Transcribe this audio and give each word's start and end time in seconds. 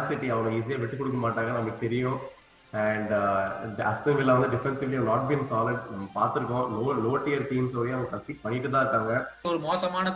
City 0.00 0.28
அவ்வளோ 0.34 0.50
ஈஸியாக 0.58 0.80
விட்டு 0.82 0.98
கொடுக்க 0.98 1.18
மாட்டாங்க 1.22 1.50
நமக்கு 1.56 1.82
தெரியும். 1.82 2.20
அண்ட் 2.82 3.10
அஸ்தன் 3.88 4.16
வில்லா 4.18 4.34
வந்து 4.36 4.52
டிஃபென்சிவ்லி 4.54 4.98
நாட் 5.08 5.26
பின் 5.30 5.44
சாலிட் 5.48 5.82
நம்ம 5.94 6.06
பார்த்துருக்கோம். 6.14 6.68
லோ 6.76 6.84
லோ 7.06 7.10
டியர் 7.24 7.44
டீம்ஸோடய 7.50 7.94
அவங்க 7.96 8.08
கன்சிட் 8.12 8.40
பண்ணிட்டு 8.44 8.68
தான் 8.74 8.84
இருக்காங்க. 8.84 9.12
ஒரு 9.50 9.58
மோசமான 9.66 10.14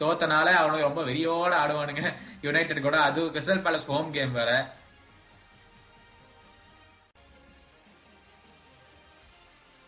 தோத்தனால 0.00 0.48
அவனுக்கு 0.60 0.88
ரொம்ப 0.88 1.02
வெறியோட 1.08 1.52
ஆடுவானுங்க. 1.62 2.02
யுனைடெட் 2.46 2.86
கூட. 2.86 2.96
அது 3.08 3.20
கிறிஸ்டல் 3.34 3.62
பேலஸ் 3.66 3.88
ஹோம் 3.92 4.08
கேம் 4.16 4.32
வேற. 4.38 4.52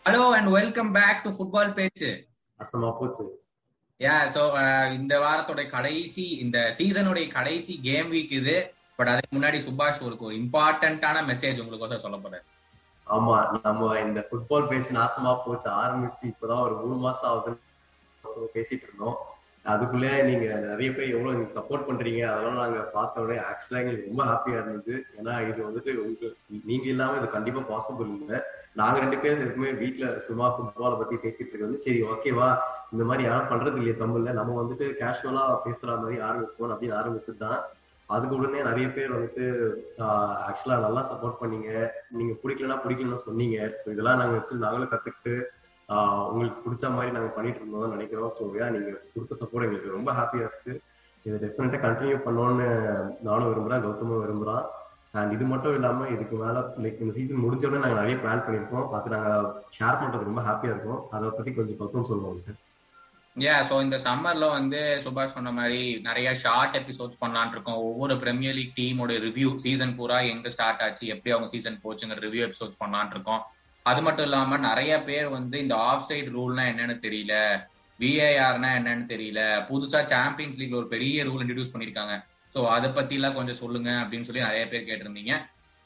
Hello 0.05 0.21
and 0.37 0.51
welcome 0.59 0.93
back 0.99 1.23
to 1.25 1.33
football 1.39 1.75
பேச்சு. 1.79 2.11
அசமா 2.59 2.91
போச்சு. 3.01 3.25
யா 4.05 4.15
சோ 4.37 4.45
இந்த 4.99 5.13
வாரத்தோட 5.25 5.65
கடைசி 5.75 6.25
இந்த 6.45 6.59
சீசனுடைய 6.79 7.27
கடைசி 7.35 7.75
கேம் 7.89 8.09
வீக் 8.15 8.33
இது. 8.39 8.57
பட் 9.03 9.11
அதுக்கு 9.13 9.35
முன்னாடி 9.35 9.57
சுபாஷ் 9.63 9.97
உங்களுக்கு 10.01 10.27
ஒரு 10.27 10.35
இம்பார்ட்டன்டான 10.41 11.21
மெசேஜ் 11.29 11.57
உங்களுக்கு 11.61 12.03
சொல்ல 12.03 12.17
போறேன் 12.17 12.43
ஆமா 13.07 13.33
நம்ம 13.65 13.87
இந்த 14.03 14.19
ஃபுட்பால் 14.27 14.69
பேசி 14.69 14.91
நாசமா 14.97 15.31
போச்சு 15.41 15.67
ஆரம்பிச்சு 15.79 16.23
இப்பதான் 16.29 16.61
ஒரு 16.67 16.75
மூணு 16.81 16.97
மாசம் 17.05 17.29
ஆகுதுன்னு 17.31 18.51
பேசிட்டு 18.53 18.85
இருந்தோம். 18.87 19.17
அதுக்குள்ளே 19.65 20.11
நீங்க 20.29 20.45
நிறைய 20.63 20.89
பேர் 20.95 21.11
எவ்வளவு 21.15 21.35
நீங்க 21.35 21.51
சப்போர்ட் 21.57 21.85
பண்றீங்க 21.89 22.21
அதெல்லாம் 22.29 22.61
நாங்க 22.61 22.79
பார்த்த 22.95 23.23
உடனே 23.23 23.37
ஆக்சுவலா 23.49 23.81
எங்களுக்கு 23.81 24.09
ரொம்ப 24.09 24.23
ஹாப்பியா 24.29 24.57
இருந்தது. 24.61 24.95
ஏன்னா 25.17 25.35
இது 25.49 25.59
வந்துட்டு 25.67 25.91
உங்க 26.05 26.31
நீங்க 26.69 26.87
இல்லாம 26.93 27.19
இது 27.19 27.29
கண்டிப்பா 27.35 27.61
பாசிபிள் 27.69 28.09
இல்லை. 28.15 28.39
நாங்க 28.73 28.97
ரெண்டு 28.99 29.19
பேரும் 29.23 29.45
இருக்குமே 29.45 29.71
வீட்டுல 29.83 30.15
சும்மா 30.27 30.47
ஃபுட்பாலை 30.55 30.95
பத்தி 30.97 31.17
பேசிட்டு 31.25 31.51
இருக்கிறது 31.51 31.83
சரி 31.85 32.01
ஓகேவா 32.11 32.49
இந்த 32.93 33.03
மாதிரி 33.11 33.25
யாரும் 33.29 33.53
பண்றது 33.53 33.79
இல்லையா 33.81 33.99
தமிழ்ல 34.03 34.39
நம்ம 34.41 34.59
வந்துட்டு 34.61 34.87
கேஷுவலா 35.01 35.45
பேசுற 35.67 36.01
மாதிரி 36.03 36.19
ஆரம்பிப்போம் 36.29 36.73
அப்படின்னு 36.73 36.99
ஆரம்பிச்சது 37.01 37.39
தான் 37.45 37.59
அதுக்கு 38.09 38.37
உடனே 38.37 38.61
நிறைய 38.69 38.87
பேர் 38.95 39.15
வந்துட்டு 39.15 39.45
ஆக்சுவலா 40.47 40.77
நல்லா 40.85 41.01
சப்போர்ட் 41.09 41.41
பண்ணீங்க. 41.41 41.69
நீங்க 42.17 42.33
பிடிக்கலன்னா 42.41 42.77
பிடிக்கலன்னு 42.85 43.25
சொன்னீங்க. 43.27 43.57
ஸோ 43.81 43.87
இதெல்லாம் 43.93 44.19
நாங்க 44.21 44.35
வச்சு 44.37 44.63
நாங்களும் 44.65 44.91
கத்துக்கிட்டு 44.93 45.35
உங்களுக்கு 46.29 46.63
பிடிச்ச 46.65 46.85
மாதிரி 46.95 47.15
நாங்க 47.15 47.29
பண்ணிட்டு 47.37 47.59
இருந்தோம் 47.61 47.93
நினைக்கிறோம். 47.95 48.31
ஸோ 48.37 48.43
ஏன் 48.61 48.73
நீங்க 48.75 48.91
கொடுத்த 49.13 49.37
சப்போர்ட் 49.41 49.65
எங்களுக்கு 49.67 49.95
ரொம்ப 49.97 50.11
ஹாப்பியா 50.19 50.45
இருக்கு. 50.49 50.73
இதை 51.25 51.37
டெஃபினட்டா 51.43 51.79
கண்டினியூ 51.85 52.17
பண்ணோன்னு 52.27 52.67
நானும் 53.27 53.49
விரும்புறேன் 53.51 53.83
கௌதமும் 53.85 54.23
விரும்புறான். 54.23 54.65
அண்ட் 55.19 55.33
இது 55.35 55.45
மட்டும் 55.51 55.75
இல்லாம 55.77 56.07
இதுக்கு 56.13 56.35
மேல 56.43 56.61
லைக் 56.83 57.01
இந்த 57.03 57.13
சீசன் 57.17 57.43
முடிஞ்ச 57.45 57.63
உடனே 57.69 57.83
நாங்க 57.83 57.99
நிறைய 58.01 58.15
பிளான் 58.21 58.45
பண்ணியிருக்கோம். 58.45 58.87
அது 58.97 59.13
நாங்க 59.15 59.31
ஷேர் 59.77 59.99
பண்றது 60.01 60.29
ரொம்ப 60.29 60.43
ஹாப்பியா 60.47 60.73
இருக்கும். 60.75 61.01
அதை 61.15 61.31
பத்தி 61.39 61.53
கொஞ்சம் 61.59 61.79
கௌதம் 61.81 62.09
சொல்லுவோம் 62.11 62.39
யா 63.35 63.53
ஸோ 63.69 63.75
இந்த 63.83 63.97
சம்மர்ல 64.05 64.45
வந்து 64.55 64.79
சுபாஷ் 65.03 65.35
சொன்ன 65.35 65.51
மாதிரி 65.59 65.79
நிறைய 66.07 66.27
ஷார்ட் 66.41 66.75
எபிசோட்ஸ் 66.79 67.21
பண்ணலான் 67.21 67.53
இருக்கோம். 67.53 67.79
ஒவ்வொரு 67.87 68.15
பிரீமியர் 68.23 68.57
லீக் 68.57 68.75
டீமோட 68.79 69.13
ரிவ்யூ 69.25 69.49
சீசன் 69.63 69.95
பூரா 69.97 70.17
எங்க 70.33 70.49
ஸ்டார்ட் 70.55 70.83
ஆச்சு 70.85 71.05
எப்படி 71.13 71.33
அவங்க 71.35 71.49
சீசன் 71.53 71.79
போச்சுங்கிற 71.85 72.19
ரிவ்யூ 72.25 72.43
எபிசோட்ஸ் 72.47 72.79
பண்ணலான் 72.81 73.13
இருக்கோம். 73.15 73.41
அது 73.85 74.01
மட்டும் 74.07 74.27
இல்லாம 74.27 74.59
நிறைய 74.67 74.91
பேர் 75.07 75.29
வந்து 75.37 75.55
இந்த 75.63 75.75
ஆஃப் 75.87 76.05
சைட் 76.09 76.29
ரூல்னா 76.35 76.65
என்னன்னு 76.71 76.97
தெரியல 77.05 77.33
விஏஆர்னா 77.99 78.69
என்னன்னு 78.79 79.05
தெரியல 79.13 79.41
புதுசா 79.69 79.99
சாம்பியன்ஸ் 80.13 80.59
லீக்ல 80.59 80.79
ஒரு 80.81 80.89
பெரிய 80.93 81.25
ரூல் 81.29 81.43
இன்ட்ரடியூஸ் 81.43 81.73
பண்ணிருக்காங்க. 81.73 82.13
ஸோ 82.55 82.61
அதை 82.75 82.91
பத்தி 82.99 83.17
எல்லாம் 83.19 83.37
கொஞ்சம் 83.39 83.59
சொல்லுங்க 83.63 83.89
அப்படின்னு 84.03 84.27
சொல்லி 84.29 84.47
நிறைய 84.47 84.63
பேர் 84.71 84.87
கேட்டிருந்தீங்க. 84.91 85.33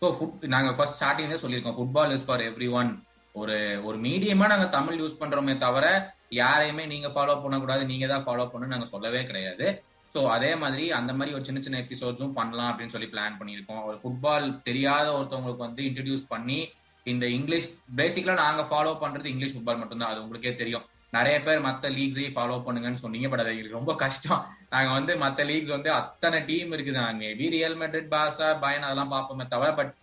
ஸோ 0.01 0.07
ஃபுட் 0.17 0.45
நாங்க 0.55 0.71
ஃபர்ஸ்ட் 0.77 0.99
ஸ்டார்டிங்ல 0.99 1.39
சொல்லியிருக்கோம் 1.45 1.77
football 1.79 2.13
is 2.17 2.27
for 2.27 2.45
every 2.49 2.69
one 2.81 2.91
ஒரு 3.35 3.57
ஒரு 3.87 3.97
மீடியமா 4.05 4.45
நாங்க 4.53 4.67
தமிழ் 4.77 5.01
யூஸ் 5.01 5.19
பண்றோமே 5.23 5.53
தவிர 5.65 5.85
யாரையுமே 6.31 6.85
நீங்க 6.93 7.09
ஃபாலோ 7.15 7.35
பண்ணக்கூடாது 7.43 7.83
நீங்க 7.91 8.07
தான் 8.13 8.25
ஃபாலோ 8.25 8.45
பண்ணு 8.53 8.73
நாங்க 8.73 8.87
சொல்லவே 8.93 9.21
கிடையாது. 9.29 9.67
ஸோ 10.15 10.19
அதே 10.33 10.51
மாதிரி 10.61 10.85
அந்த 10.97 11.11
மாதிரி 11.17 11.35
ஒரு 11.37 11.45
சின்ன 11.47 11.61
சின்ன 11.65 11.79
எபிசோட்ஸும் 11.83 12.35
பண்ணலாம் 12.39 12.69
அப்படின்னு 12.71 12.95
சொல்லி 12.95 13.09
பிளான் 13.13 13.39
பண்ணியிருக்கோம். 13.39 13.81
ஒரு 13.89 13.97
ஃபுட்பால் 14.01 14.45
தெரியாத 14.67 15.07
ஒருத்தவங்களுக்கு 15.17 15.65
வந்து 15.67 15.81
இன்ட்ரடியூஸ் 15.89 16.25
பண்ணி 16.33 16.59
இந்த 17.05 17.25
இங்கிலீஷ் 17.37 17.67
பேசிக்கலா 17.99 18.35
நாங்க 18.45 18.63
ஃபாலோ 18.69 18.93
பண்றது 19.03 19.31
இங்கிலீஷ் 19.33 19.55
ஃபுட்பால் 19.55 19.81
மட்டும்தான். 19.81 20.11
அது 20.13 20.23
உங்களுக்கே 20.23 20.53
தெரியும். 20.61 20.85
நிறைய 21.15 21.35
பேர் 21.45 21.65
மற்ற 21.67 21.89
லீக்ஸையும் 21.97 22.33
ஃபாலோ 22.37 22.55
பண்ணுங்கன்னு 22.65 23.03
சொன்னீங்க 23.03 23.27
பட் 23.31 23.43
அது 23.43 23.51
எங்களுக்கு 23.53 23.79
ரொம்ப 23.79 23.93
கஷ்டம். 24.01 24.41
நாங்க 24.73 24.89
வந்து 24.97 25.13
மற்ற 25.21 25.43
லீக்ஸ் 25.49 25.75
வந்து 25.75 25.89
அத்தனை 25.99 26.39
டீம் 26.49 26.73
இருக்குது. 26.77 27.03
மேபி 27.21 27.45
ரியல் 27.55 27.77
மெட்ரிட் 27.83 28.11
பாசா 28.15 28.49
பயன் 28.65 28.87
அதெல்லாம் 28.87 29.13
பார்ப்போமே 29.15 29.45
தவிர 29.53 29.69
பட் 29.79 29.93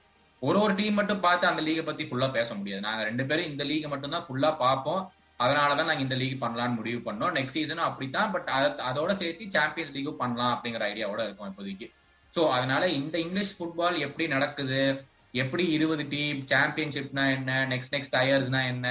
ஒரு 0.43 0.59
ஒரு 0.65 0.75
டீம் 0.79 0.99
மட்டும் 1.01 1.23
பார்த்து 1.27 1.45
அந்த 1.51 1.63
லீகை 1.67 1.83
பத்தி 1.89 2.05
ஃபுல்லா 2.09 2.29
பேச 2.39 2.49
முடியாது. 2.61 2.83
நாங்க 2.87 3.03
ரெண்டு 3.09 3.25
பேரும் 3.29 3.51
இந்த 3.51 3.65
லீகை 3.71 3.89
மட்டும் 3.93 4.15
தான் 4.15 4.25
ஃபுல்லா 4.27 4.51
அதனாலதான் 5.41 5.89
நாங்க 5.91 6.05
இந்த 6.07 6.17
லீக் 6.21 6.43
பண்ணலாம்னு 6.43 6.79
முடிவு 6.81 7.01
பண்ணோம். 7.07 7.33
நெக்ஸ்ட் 7.39 7.59
சீசனும் 7.59 7.89
அப்படித்தான் 7.89 8.31
பட் 8.35 8.49
அதோட 8.91 9.11
சேர்த்து 9.21 9.47
சாம்பியன்ஸ் 9.57 9.95
லீக்கும் 9.97 10.21
பண்ணலாம் 10.23 10.53
அப்படிங்கிற 10.55 10.85
ஐடியாவோட 10.93 11.23
இருக்கும் 11.27 11.51
இப்போதைக்கு. 11.51 11.89
ஸோ 12.35 12.43
அதனால 12.57 12.83
இந்த 13.01 13.17
இங்கிலீஷ் 13.25 13.57
ஃபுட்பால் 13.57 13.99
எப்படி 14.07 14.25
நடக்குது? 14.35 14.81
எப்படி 15.43 15.65
இருபது 15.77 16.05
டீம் 16.15 16.39
சாம்பியன்ஷிப்னா 16.53 17.25
என்ன? 17.37 17.53
நெக்ஸ்ட் 17.73 17.95
நெக்ஸ்ட் 17.95 18.15
டயர்ஸ்னா 18.17 18.61
என்ன? 18.73 18.89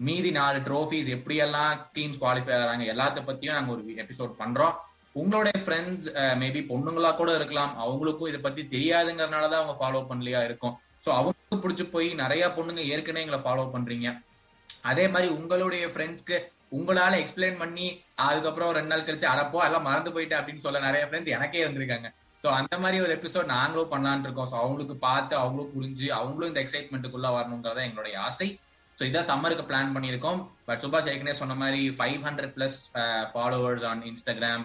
மீதி 0.00 0.30
நாலு 0.38 0.58
ட்ரோஃபிஸ் 0.68 1.10
எப்படியெல்லாம் 1.16 1.74
டீம்ஸ் 1.96 2.20
குவாலிஃபை 2.22 2.52
ஆகிறாங்க? 2.56 2.84
எல்லாத்த 2.92 3.22
பத்தியும் 3.28 3.56
நாங்க 3.58 3.72
ஒரு 3.74 3.94
எபிசோட் 4.04 4.32
பண்றோம். 4.42 4.74
உங்களுடைய 5.20 5.56
ஃப்ரெண்ட்ஸ் 5.64 6.08
மேபி 6.40 6.60
பொண்ணுங்களா 6.70 7.10
கூட 7.20 7.30
இருக்கலாம். 7.38 7.72
அவங்களுக்கும் 7.84 8.30
இதை 8.30 8.40
பத்தி 8.46 8.62
தெரியாதுங்கிறதுனாலதான் 8.74 9.60
அவங்க 9.62 9.76
ஃபாலோ 9.82 10.02
பண்ணலையா 10.10 10.40
இருக்கும். 10.48 10.74
ஸோ 11.04 11.10
அவங்களுக்கு 11.18 11.62
பிடிச்சி 11.64 11.84
போய் 11.94 12.08
நிறைய 12.22 12.44
பொண்ணுங்க 12.56 12.82
ஏற்கனவே 12.94 13.24
எங்களை 13.24 13.40
ஃபாலோ 13.46 13.64
பண்றீங்க. 13.74 14.08
அதே 14.90 15.06
மாதிரி 15.14 15.28
உங்களுடைய 15.38 15.86
ஃப்ரெண்ட்ஸ்க்கு 15.94 16.38
உங்களால 16.76 17.16
எக்ஸ்பிளைன் 17.22 17.58
பண்ணி 17.62 17.86
அதுக்கப்புறம் 18.26 18.76
ரெண்டு 18.78 18.92
நாள் 18.92 19.06
கழிச்சு 19.08 19.32
அடப்போ 19.32 19.58
எல்லாம் 19.66 19.86
மறந்து 19.88 20.14
போயிட்டு 20.14 20.38
அப்படின்னு 20.38 20.64
சொல்ல 20.64 20.86
நிறைய 20.86 21.04
ஃப்ரெண்ட்ஸ் 21.08 21.34
எனக்கே 21.36 21.66
வந்திருக்காங்க 21.66 22.08
ஸோ 22.42 22.48
அந்த 22.58 22.74
மாதிரி 22.82 22.96
ஒரு 23.04 23.12
எபிசோட் 23.18 23.52
நாங்களும் 23.54 23.92
பண்ணலான் 23.92 24.24
இருக்கோம். 24.26 24.48
ஸோ 24.50 24.56
அவங்களுக்கு 24.62 24.94
பார்த்து 25.06 25.34
அவங்களும் 25.42 25.72
புரிஞ்சு 25.74 26.08
அவங்களும் 26.18 26.50
இந்த 26.50 26.60
எக்ஸைட்மெண்ட்டுக்குள்ள 26.64 27.28
வரணுங்கிறத 27.36 27.80
எங்களுடைய 27.88 28.16
ஆசை. 28.26 28.48
ஸோ 28.98 29.02
இதான் 29.08 29.28
சம்மருக்கு 29.30 29.64
பிளான் 29.70 29.94
பண்ணியிருக்கோம். 29.94 30.40
பட் 30.68 30.82
சுபாஷ் 30.84 31.10
ஏற்கனவே 31.12 31.36
சொன்ன 31.40 31.56
மாதிரி 31.62 31.80
five 31.98 32.20
hundred 32.26 32.54
plus 32.56 32.78
followers 33.32 33.86
on 33.90 34.02
Instagram 34.10 34.64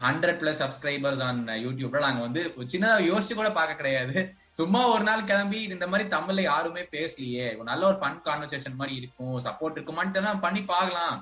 hundred 0.00 0.40
plus 0.42 0.60
subscribers 0.64 1.22
on 1.28 1.40
யூடியூப்ல 1.66 2.02
நாங்கள் 2.06 2.26
வந்து 2.26 2.42
சின்னதாக 2.74 3.06
யோசிச்சு 3.10 3.36
கூட 3.40 3.50
பார்க்க 3.58 3.80
கிடையாது. 3.82 4.16
சும்மா 4.60 4.80
ஒரு 4.92 5.04
நாள் 5.08 5.28
கிளம்பி 5.28 5.58
இந்த 5.74 5.86
மாதிரி 5.90 6.04
தமிழ்ல 6.14 6.40
யாருமே 6.44 6.82
பேசலையே. 6.94 7.44
நல்ல 7.70 7.82
ஒரு 7.90 7.98
ஃபன் 8.00 8.18
கான்வர்சேஷன் 8.28 8.78
மாதிரி 8.80 8.94
இருக்கும். 9.00 9.36
சப்போர்ட் 9.46 9.76
இருக்குமான்ட்டு 9.76 10.32
பண்ணி 10.46 10.62
பார்க்கலாம் 10.72 11.16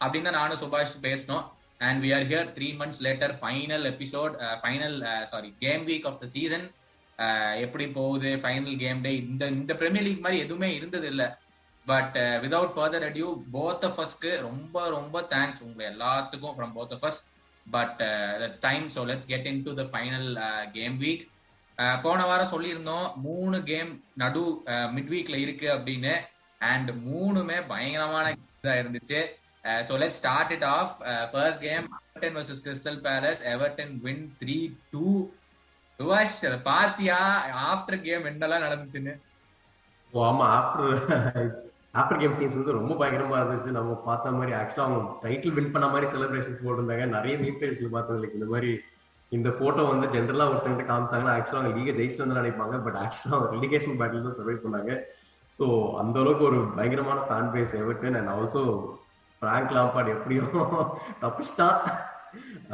அப்படின்னு 0.00 0.28
தான் 0.28 0.38
நானும் 0.40 0.60
சுபாஷ் 0.62 0.94
பேசணும் 1.06 1.44
and 1.86 2.00
we 2.04 2.10
are 2.16 2.26
here 2.30 2.50
three 2.56 2.68
months 2.80 3.00
later 3.06 3.34
final 3.40 3.86
episode 3.92 4.34
final 4.62 4.96
sorry 5.32 5.50
game 5.64 5.84
week 5.90 6.06
of 6.10 6.20
the 6.22 6.28
season 6.34 6.66
எப்படி 7.64 7.86
போகுது 7.98 8.30
ஃபைனல் 8.44 8.76
கேம் 8.84 9.00
டே 9.06 9.12
இந்த 9.30 9.46
இந்த 9.56 9.72
பிரீமியர் 9.80 10.06
லீக் 10.08 10.24
மாதிரி 10.26 10.42
எதுவுமே 10.44 10.70
இருந்தது 10.78 11.08
இல்லை. 11.12 11.28
But 11.86 12.16
without 12.44 12.74
further 12.76 13.06
adieu 13.10 13.28
both 13.56 13.84
of 13.88 13.96
ஃபஸ்க்கு 13.98 14.32
ரொம்ப 14.48 14.76
ரொம்ப 14.96 15.22
தேங்க்ஸ் 15.34 15.62
உங்க 15.68 15.82
எல்லாத்துக்கும் 15.92 16.56
from 16.56 16.74
both 16.78 16.94
of 16.96 17.02
first 17.04 17.26
but 17.66 17.98
that's 18.42 18.64
time 18.68 18.84
so 18.96 19.02
let's 19.10 19.30
get 19.32 19.48
into 19.68 19.74
the 19.80 19.84
final 19.92 20.28
game 20.78 20.96
week 21.04 21.24
போன 22.04 22.20
வாரம் 22.30 22.52
சொல்லியிருந்தோம் 22.54 23.06
மூணு 23.26 23.58
கேம் 23.70 23.90
நடு 24.22 24.42
மிட் 24.96 25.12
வீக்ல 25.14 25.36
இருக்கு 25.44 25.68
அப்படின்னு. 25.76 26.14
அண்ட் 26.72 26.90
மூணுமே 27.06 27.56
பயங்கரமான 27.70 28.26
இதா 28.34 28.74
இருந்துச்சு. 28.82 29.20
So 29.88 29.92
let 30.02 30.18
start 30.18 30.52
it 30.56 30.66
off 30.76 30.94
first 31.32 31.62
game 31.68 31.84
Everton 31.98 32.36
versus 32.38 32.62
Crystal 32.66 33.00
Palace 33.06 33.42
Everton 33.54 33.92
win 34.06 34.24
three 34.40 34.58
two 34.92 35.06
ருவாஷ் 35.98 36.38
பாத்தியா 36.70 37.18
ஆஃப்டர் 37.72 37.98
கேம் 38.06 38.24
என்னெல்லாம் 38.30 38.64
நடந்துச்சுன்னு? 38.66 39.14
ஓ 40.12 40.24
ஆமா 40.30 40.46
ஆஃப்டர் 40.58 40.88
ஆஃப்டர் 42.00 42.20
கேம் 42.20 42.34
சீன்ஸ் 42.38 42.56
வந்து 42.58 42.78
ரொம்ப 42.78 42.92
பயங்கரமா 43.00 43.38
இருந்துச்சு. 43.40 43.76
நம்ம 43.76 43.94
பார்த்த 44.06 44.32
மாதிரி 44.38 44.52
ஆக்சுவலா 44.60 44.86
அவங்க 44.86 45.00
டைட்டில் 45.24 45.56
வின் 45.56 45.74
பண்ண 45.74 45.86
மாதிரி 45.94 46.06
செலிப்ரேஷன்ஸ் 46.12 46.64
போட்டிருந்தாங்க. 46.64 47.06
நிறைய 47.16 47.34
மீட் 47.42 47.60
பேஜ்ல 47.62 47.90
பார்த்தது 47.96 48.32
இந்த 48.36 48.46
மாதிரி 48.52 48.70
இந்த 49.36 49.48
போட்டோ 49.58 49.82
வந்து 49.92 50.06
ஜென்ரலா 50.14 50.46
ஒருத்தங்கிட்ட 50.52 50.86
காமிச்சாங்கன்னா 50.90 51.34
ஆக்சுவலா 51.36 51.60
அவங்க 51.62 51.76
லீக 51.78 51.92
ஜெயிச்சு 51.98 52.22
வந்து 52.22 52.40
நினைப்பாங்க 52.40 52.78
பட் 52.86 52.98
ஆக்சுவலா 53.02 53.36
அவங்க 53.36 53.50
ரெலிகேஷன் 53.56 53.98
பேட்டில் 54.00 54.26
தான் 54.26 54.38
சர்வை 54.38 54.56
பண்ணாங்க. 54.64 54.92
ஸோ 55.56 55.64
அந்த 56.00 56.16
அளவுக்கு 56.22 56.44
ஒரு 56.50 56.58
பயங்கரமான 56.76 57.20
fan 57.28 57.50
base 57.54 57.74
Everton 57.82 58.18
and 58.20 58.32
also 58.34 58.62
Frank 59.42 59.74
Lampard 59.76 60.14
எப்படியோ 60.16 60.44
தப்பிச்சிட்டான். 61.22 61.78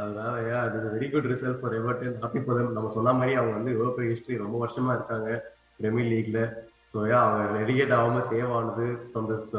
அதனால 0.01 0.33
அது 0.65 0.89
very 0.95 1.07
good 1.13 1.29
result 1.31 1.59
for 1.61 1.77
Everton 1.79 2.17
happy 2.23 2.41
for 2.43 2.59
நம்ம 2.77 2.91
சொன்ன 2.97 3.13
மாதிரி 3.19 3.33
அவங்க 3.39 3.53
வந்து 3.57 3.71
யூரோப்பிய 3.77 4.03
ஹிஸ்டரி 4.03 4.13
ஹிஸ்ட்ரி 4.13 4.43
ரொம்ப 4.43 4.57
வருஷமா 4.63 4.91
இருக்காங்க 4.97 5.29
பிரீமியர் 5.79 6.11
லீக்ல 6.13 6.39
ஸோ 6.91 6.97
ஏன் 7.09 7.21
அவங்க 7.23 7.41
ரெடிகேட் 7.59 7.93
ஆகாம 7.97 8.21
சேவ் 8.29 8.51
ஆனது 8.59 8.85
from 9.09 9.27
this 9.31 9.49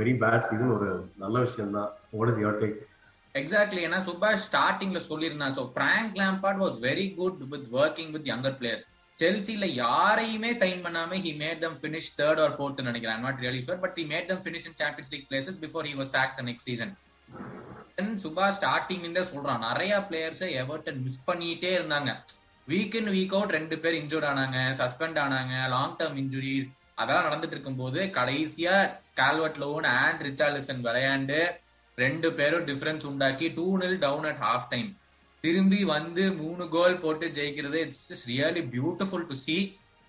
very 0.00 0.12
bad 0.22 0.46
season 0.48 0.74
ஒரு 0.76 0.90
நல்ல 1.22 1.36
விஷயம் 1.46 1.74
தான் 1.78 1.88
what 2.18 2.32
is 2.32 2.42
your 2.44 2.60
take 2.62 2.76
exactly 3.34 3.80
ஏன்னா 3.86 3.98
சுபாஷ் 4.06 4.46
ஸ்டார்டிங்ல 4.46 5.00
சொல்லியிருந்தான். 5.10 5.54
So 5.58 5.64
Frank 5.76 6.16
Lampard 6.20 6.62
was 6.62 6.78
very 6.86 7.06
good 7.18 7.42
with 7.52 7.68
working 7.80 8.10
with 8.16 8.28
younger 8.32 8.56
players 8.60 8.86
செல்சில 9.18 9.66
யாரையுமே 9.82 10.50
சைன் 10.62 10.82
பண்ணாம 10.86 11.18
he 11.24 11.32
made 11.42 11.60
them 11.64 11.76
finish 11.80 12.10
third 12.20 12.40
or 12.44 12.54
fourth 12.56 12.82
நினைக்கிறேன். 12.88 13.20
Not 13.26 13.40
really 13.44 13.60
sure 13.66 13.80
but 13.84 13.96
he 14.00 14.04
made 14.12 14.28
them 14.32 14.42
finish 14.44 14.66
in 14.70 14.78
Champions 14.82 15.12
League 15.14 15.26
places 15.30 15.58
before 15.64 15.88
he 15.90 15.94
was 16.00 16.12
sacked 16.16 16.34
the 16.40 16.44
next 16.48 16.68
season 16.70 16.92
Subash 18.24 18.58
starting 18.58 19.02
இருந்தே 19.04 19.24
சொல்றான் 19.32 19.64
நிறைய 19.68 19.94
பிளேயர்ஸை 20.08 20.50
Everton 20.62 21.00
miss 21.06 21.24
பண்ணிட்டே 21.26 21.72
இருந்தாங்க. 21.78 22.10
Week 22.68 22.94
இன் 23.00 23.10
week 23.16 23.34
out 23.36 23.56
ரெண்டு 23.58 23.76
பேர் 23.82 23.96
injured 24.02 24.28
ஆனாங்க 24.30 24.58
suspend 24.80 25.18
ஆனாங்க 25.24 25.54
லாங் 25.74 25.96
டேர்ம் 26.00 26.18
இன்ஜுரிஸ் 26.22 26.68
அதெல்லாம் 27.00 27.26
நடந்துட்டு 27.28 27.56
இருக்கும்போது 27.56 28.00
கடைசியா 28.18 28.74
கால்வர்ட் 29.20 29.60
லோன் 29.62 29.86
அண்ட் 29.98 30.22
ரிச்சார்லிசன் 30.28 30.82
விளையாண்டு 30.86 31.40
ரெண்டு 32.04 32.28
பேரும் 32.38 32.66
டிஃபரன்ஸ் 32.70 33.06
உண்டாக்கி 33.10 33.48
two 33.58 33.66
nil 33.82 33.98
down 34.06 34.28
at 34.30 34.42
half 34.46 34.68
time 34.74 34.90
திரும்பி 35.44 35.80
வந்து 35.94 36.22
மூணு 36.42 36.64
கோல் 36.74 37.00
போட்டு 37.04 37.26
ஜெயிக்கிறது. 37.38 37.78
It's 37.86 38.26
really 38.32 38.62
beautiful 38.74 39.26
to 39.30 39.36
see 39.46 39.56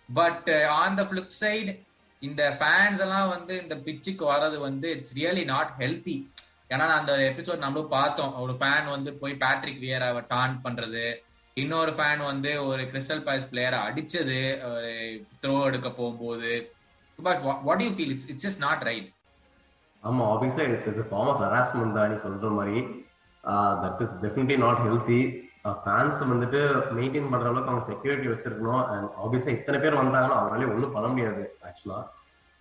but 0.09 0.49
on 0.81 0.97
the 0.99 1.03
flip 1.09 1.35
side 1.41 1.73
இந்த 2.21 2.43
ஃபேன்ஸ் 2.59 3.01
எல்லாம் 3.05 3.29
வந்து 3.35 3.53
இந்த 3.63 3.75
பிச்சுக்கு 3.85 4.23
வர்றது 4.33 4.57
வந்து 4.67 4.87
இட்ஸ் 4.95 5.15
ரியலி 5.19 5.43
நாட் 5.53 5.71
ஹெல்த்தி 5.81 6.17
ஏன்னா 6.73 6.85
அந்த 6.97 7.13
எபிசோட் 7.29 7.63
நம்மளும் 7.63 7.93
பார்த்தோம். 7.95 8.33
ஒரு 8.43 8.53
ஃபேன் 8.59 8.85
வந்து 8.95 9.11
போய் 9.21 9.33
பேட்ரிக் 9.41 9.81
வியராவை 9.85 10.21
டான் 10.33 10.53
பண்றது. 10.65 11.05
இன்னொரு 11.61 11.91
ஃபேன் 11.97 12.21
வந்து 12.29 12.51
ஒரு 12.67 12.83
கிறிஸ்டல் 12.91 13.23
பாய்ஸ் 13.25 13.49
பிளேயரை 13.51 13.79
அடிச்சது. 13.87 14.37
த்ரோ 15.41 15.55
எடுக்க 15.69 15.87
போகும்போது. 15.97 16.51
But 17.19 17.41
what 17.67 17.83
you 17.85 17.89
feel 17.97 18.13
it's 18.15 18.29
it's 18.33 18.47
is 18.49 18.59
not 18.65 18.85
right 18.89 19.09
ஆமா 20.09 20.23
ஆப்வியஸா 20.33 20.63
it's 20.73 20.89
it's 20.91 21.09
form 21.11 21.29
of 21.31 21.41
harassment 21.45 21.97
தான் 21.97 22.09
நீ 22.11 22.17
சொல்ற 22.25 22.49
மாதிரி. 22.59 22.77
That 23.83 24.01
is 24.05 24.13
definitely 24.23 24.57
not 24.65 24.81
healthy 24.87 25.21
fans 25.83 26.19
வந்துட்டு 26.31 26.59
மெயின்டைன் 26.97 27.29
பண்ற 27.31 27.45
அளவுக்கு 27.49 27.71
அவங்க 27.71 27.85
செக்யூரிட்டி 27.89 28.27
வச்சிருக்கணும். 28.31 28.83
அண்ட் 28.93 29.07
ஆப்வியஸா 29.23 29.51
இத்தனை 29.57 29.77
பேர் 29.83 30.01
வந்தாங்கன்னா 30.01 30.39
அவங்களாலே 30.39 30.71
ஒன்றும் 30.73 30.95
பண்ண 30.95 31.07
முடியாது 31.13 31.43
ஆக்சுவலா 31.67 31.99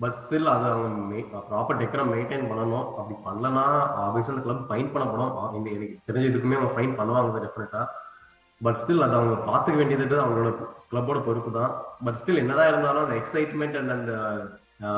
பட் 0.01 0.15
ஸ்டில் 0.19 0.51
அதை 0.55 0.67
அவங்க 0.75 1.23
ப்ராப்பர் 1.49 1.81
டெக்கரம் 1.81 2.13
மெயின்டைன் 2.15 2.47
பண்ணணும். 2.51 2.87
அப்படி 2.99 3.17
பண்ணலன்னா 3.27 3.65
ஆப்வியஸா 4.05 4.33
அந்த 4.35 4.45
கிளப் 4.47 4.69
ஃபைன் 4.71 4.93
பண்ணப்படும் 4.95 5.57
இந்த 5.59 5.69
எனக்கு 5.77 5.97
தெரிஞ்ச 6.09 6.27
இதுக்குமே 6.31 6.59
அவங்க 6.59 6.75
ஃபைன் 6.77 6.95
பண்ணுவாங்க 7.01 7.43
டெஃபினட்டா 7.47 7.83
பட் 8.61 8.79
ஸ்டில் 8.81 9.05
அதை 9.07 9.15
அவங்க 9.19 9.37
பார்த்துக்க 9.51 9.77
வேண்டியது 9.81 10.17
அவங்களோட 10.23 10.51
கிளப்போட 10.91 11.19
பொறுப்பு 11.27 11.51
தான். 11.59 11.73
பட் 12.07 12.19
ஸ்டில் 12.21 12.41
என்னதான் 12.43 12.71
இருந்தாலும் 12.73 13.05
அந்த 13.07 13.17
எக்ஸைட்மெண்ட் 13.21 13.79
அண்ட் 13.81 13.93
அந்த 13.97 14.13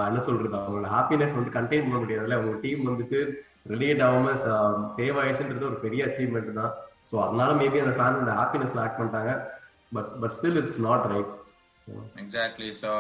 என்ன 0.09 0.21
சொல்றது? 0.27 0.55
அவங்களோட 0.59 0.89
ஹாப்பினஸ் 0.97 1.37
வந்து 1.39 1.57
கண்டெயின் 1.57 1.87
பண்ண 1.87 1.99
முடியாதுல்ல. 2.03 2.39
அவங்க 2.39 2.59
டீம் 2.65 2.83
வந்துட்டு 2.91 3.21
ரிலேட் 3.73 4.03
ஆகாம 4.07 4.35
சேவ் 4.99 5.19
ஆயிடுச்சுன்றது 5.23 5.69
ஒரு 5.71 5.79
பெரிய 5.87 6.07
அச்சீவ்மெண்ட் 6.09 6.53
தான். 6.61 6.73
ஸோ 7.11 7.17
அதனால 7.27 7.51
மேபி 7.61 7.83
அந்த 7.85 7.95
ஃபேன் 7.97 8.21
அந்த 8.23 8.35
ஹாப்பினஸ் 8.41 8.79
ஆக்ட் 8.85 8.99
பண்ணிட்டாங்க. 9.01 9.33
But 9.97 10.11
but 10.23 10.35
still 10.39 10.61
it's 10.63 10.81
not 10.89 11.07
right 11.13 11.33
exactly 12.23 12.71
so 12.83 12.93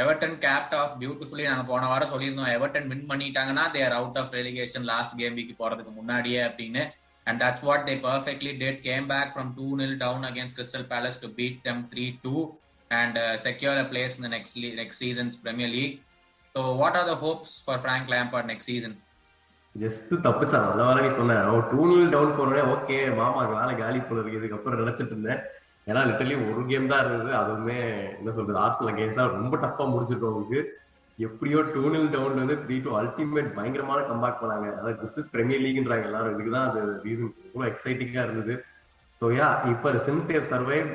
Everton 0.00 0.36
capped 0.46 0.74
off 0.80 0.92
beautifully 1.02 1.44
நாங்க 1.50 1.64
போன 1.70 1.86
வாரம் 1.92 2.10
சொல்லியிருந்தோம் 2.12 2.52
எவர்டன் 2.56 2.88
வின் 2.90 3.08
பண்ணிட்டாங்கன்னா 3.12 3.64
there 3.76 3.96
out 3.98 4.18
of 4.20 4.34
relegation 4.38 4.86
last 4.92 5.16
game 5.20 5.36
week 5.38 5.60
போறதுக்கு 5.62 5.92
முன்னாடியே 6.00 6.40
அப்படின்னு. 6.48 6.82
And 7.26 7.40
that's 7.42 7.64
what 7.68 7.84
they 7.88 7.94
perfectly 8.06 8.52
did 8.60 8.78
came 8.88 9.06
back 9.12 9.32
from 9.34 9.50
two 9.58 9.66
nil 9.80 9.96
down 10.04 10.24
against 10.28 10.56
Crystal 10.58 10.86
Palace 10.92 11.18
to 11.24 11.28
beat 11.38 11.58
them 11.66 11.82
three 11.92 12.06
two 12.26 12.36
and 12.90 13.18
secure 13.46 13.80
place 13.90 14.14
இந்த 14.20 14.30
next 14.36 14.58
next 14.80 15.02
seasons 15.04 15.36
Premier 15.44 15.72
League 15.76 15.96
so 16.54 16.60
what 16.80 16.98
are 17.00 17.08
the 17.12 17.14
hopes 17.24 17.54
for 17.64 17.80
Frank 17.84 18.10
Lampard 18.14 18.46
next 18.50 18.70
season 18.72 18.96
just 19.74 20.12
தப்பிச்சான். 20.26 20.64
நல்ல 20.68 20.84
வேலை 20.88 21.00
நீ 21.04 21.10
சொன்னேன் 21.18 21.40
அவன் 21.48 21.66
two 21.72 21.80
nil 21.90 22.12
down 22.14 22.36
போறோடனே 22.38 22.62
okay 22.74 22.96
மாமா 23.18 23.42
வேலை 23.56 23.72
காலி 23.80 24.00
போல 24.06 24.20
இருக்கு. 24.20 24.38
இதுக்கப்புறம் 24.40 24.80
நினைச்சிட்டு 24.82 25.14
இருந்தேன். 25.14 25.40
ஏன்னா 25.88 26.00
லிட்டர்லி 26.08 26.36
ஒரு 26.48 26.62
கேம் 26.70 26.88
தான் 26.92 27.02
இருந்தது. 27.04 27.30
அதுவுமே 27.40 27.76
என்ன 28.18 28.32
சொல்றது 28.38 28.58
ஆர்சனல் 28.64 28.96
கேம்ஸ் 28.98 29.20
தான் 29.20 29.34
ரொம்ப 29.36 29.56
டஃபா 29.64 29.84
முடிச்சிருக்கோம் 29.92 30.32
அவங்களுக்கு 30.32 30.60
எப்படியோ 31.18 31.60
டூ 31.74 31.84
நில் 31.94 32.10
டவுன்ல 32.14 32.40
இருந்து 32.40 32.56
த்ரீ 32.64 32.76
டூ 32.84 32.90
அல்டிமேட் 33.00 33.48
பயங்கரமான 33.58 34.00
கம்பேக் 34.10 34.42
பண்ணாங்க 34.42 34.66
அதாவது 34.78 34.98
திஸ் 35.02 35.16
இஸ் 35.22 35.30
பிரீமியர் 35.34 35.64
லீக்ன்றாங்க 35.64 36.08
எல்லாரும். 36.10 36.34
இதுக்கு 36.34 36.52
தான் 36.56 36.68
அது 36.70 36.80
ரீசன் 37.06 37.32
ரொம்ப 37.52 37.64
எக்ஸைட்டிங்கா 37.70 38.22
இருந்தது. 38.26 38.54
ஸோ 39.20 39.28
யா 39.36 39.46
இப்போ 39.70 39.88
since 40.04 40.26
they 40.28 40.44
survive 40.50 40.86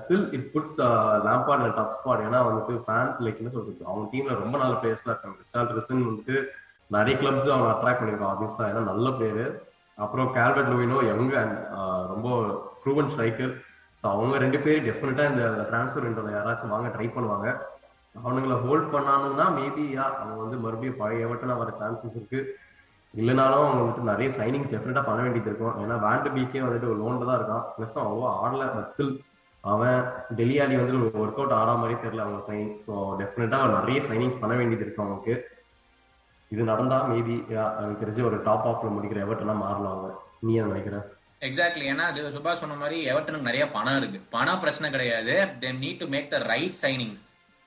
still 0.00 0.24
it 0.36 0.48
puts 0.54 0.74
Lampard 1.26 1.62
tough 1.78 1.94
spot 1.94 2.22
ஏன்னா 2.24 2.40
வந்துட்டு 2.48 2.74
ஃபேன் 2.86 3.12
லைக் 3.24 3.38
என்ன 3.42 3.52
சொல்றது? 3.54 3.80
அவங்க 3.88 4.04
டீம்ல 4.12 4.34
ரொம்ப 4.42 4.56
நல்ல 4.62 4.74
பிளேயர்ஸ் 4.80 5.04
தான் 5.06 5.14
இருக்காங்க. 5.14 5.38
ரிச்சார்ட் 5.44 5.72
ரிசன் 5.78 6.02
வந்துட்டு 6.08 6.36
நிறைய 6.96 7.14
கிளப்ஸ் 7.22 7.48
அவங்க 7.54 7.70
அட்ராக்ட் 7.74 8.00
பண்ணிருக்காங்க 8.00 8.32
ஆப்வியஸா 8.34 8.66
ஏன்னா 8.72 8.82
நல்ல 8.90 9.08
பிளேயரு 9.16 9.46
அப்புறம் 9.98 10.28
கால்வெட் 10.36 10.70
லூவினோ 10.72 10.98
யங் 11.08 11.32
அண்ட் 11.42 11.56
ரொம்ப 12.12 12.28
ப்ரூவன் 12.82 13.10
ஸ்ட்ரைக்கர் 13.14 13.54
ஸோ 13.98 14.06
அவங்க 14.14 14.34
ரெண்டு 14.44 14.58
பேரும் 14.66 14.86
டெஃபினட்டா 14.90 15.24
இந்த 15.32 15.44
டிரான்ஸ்ஃபர் 15.70 16.06
விண்டோல 16.08 16.36
யாராச்சும் 16.36 16.74
வாங்க 16.76 16.88
ட்ரை 16.96 17.08
பண்ணுவாங்க. 17.16 17.48
அவனுங்களை 18.14 18.56
ஹோல்ட் 18.66 18.92
பண்ணானுன்னா 18.94 19.46
மேபி 19.58 19.84
யா 19.96 20.06
அவங்க 20.20 20.40
வந்து 20.44 20.58
மறுபடியும் 20.64 21.00
பழைய 21.00 21.26
எவட்டனா 21.26 21.56
வர 21.62 21.72
சான்சஸ் 21.80 22.16
இருக்கு. 22.18 22.40
இல்லைனாலும் 23.14 23.66
அவங்க 23.66 23.82
வந்துட்டு 23.82 24.10
நிறைய 24.10 24.28
சைனிங்ஸ் 24.38 24.72
டெஃபினட்டா 24.72 25.02
பண்ண 25.08 25.20
வேண்டியது 25.24 25.50
இருக்கும். 25.50 25.76
ஏன்னா 25.82 25.96
வேண்ட 26.06 26.28
பீக்கே 26.36 26.62
வந்துட்டு 26.66 26.90
ஒரு 26.92 26.98
லோன்ல 27.02 27.28
தான் 27.28 27.38
இருக்கான். 27.40 27.64
ப்ளஸ் 27.76 27.96
அவ்வளோ 28.04 28.26
ஆடல. 28.42 28.64
பட் 28.74 28.88
ஸ்டில் 28.92 29.14
அவன் 29.64 29.98
டெல்லியாலி 30.38 30.74
வந்து 30.80 30.96
ஒரு 30.98 31.06
ஒர்க் 31.22 31.40
அவுட் 31.40 31.54
ஆடா 31.60 31.72
மாதிரி 31.82 31.94
தெரியல 32.02 32.24
அவங்க 32.24 32.40
சைன் 32.48 32.68
ஸோ 32.86 32.92
டெஃபினட்டா 33.20 33.58
நிறைய 33.78 34.00
சைனிங்ஸ் 34.08 34.40
பண்ண 34.42 34.54
வேண்டியது 34.60 34.84
இருக்கும் 34.86 35.06
அவங்களுக்கு 35.06 35.36
இது 36.50 36.62
நடந்தா 36.72 36.98
மேபி 37.12 37.36
எனக்கு 37.52 38.02
தெரிஞ்ச 38.02 38.20
ஒரு 38.28 38.36
டாப் 38.48 38.66
ஆஃப்ல 38.70 38.90
முடிக்கிற 38.96 39.20
எவர்ட்டெல்லாம் 39.24 39.64
மாறலாம் 39.64 39.94
அவங்க. 39.94 40.10
நீ 40.46 40.52
என்ன 40.58 40.72
நினைக்கிறேன் 40.72 41.06
எக்ஸாக்ட்லி 41.48 41.84
ஏன்னா 41.92 42.04
அது 42.10 42.20
சுபாஷ் 42.36 42.62
சொன்ன 42.62 42.76
மாதிரி 42.82 42.96
எவர்டனுக்கு 43.10 43.48
நிறைய 43.50 43.64
பணம் 43.74 43.98
இருக்கு. 44.00 44.20
பணம் 44.36 44.62
பிரச்சனை 44.62 44.88
கிடையாது. 44.94 45.34
They 45.62 45.68
need 45.82 46.00
to 46.02 46.08
make 46.14 46.30
the 46.34 46.38
right 46.52 46.78
signings 46.84 47.20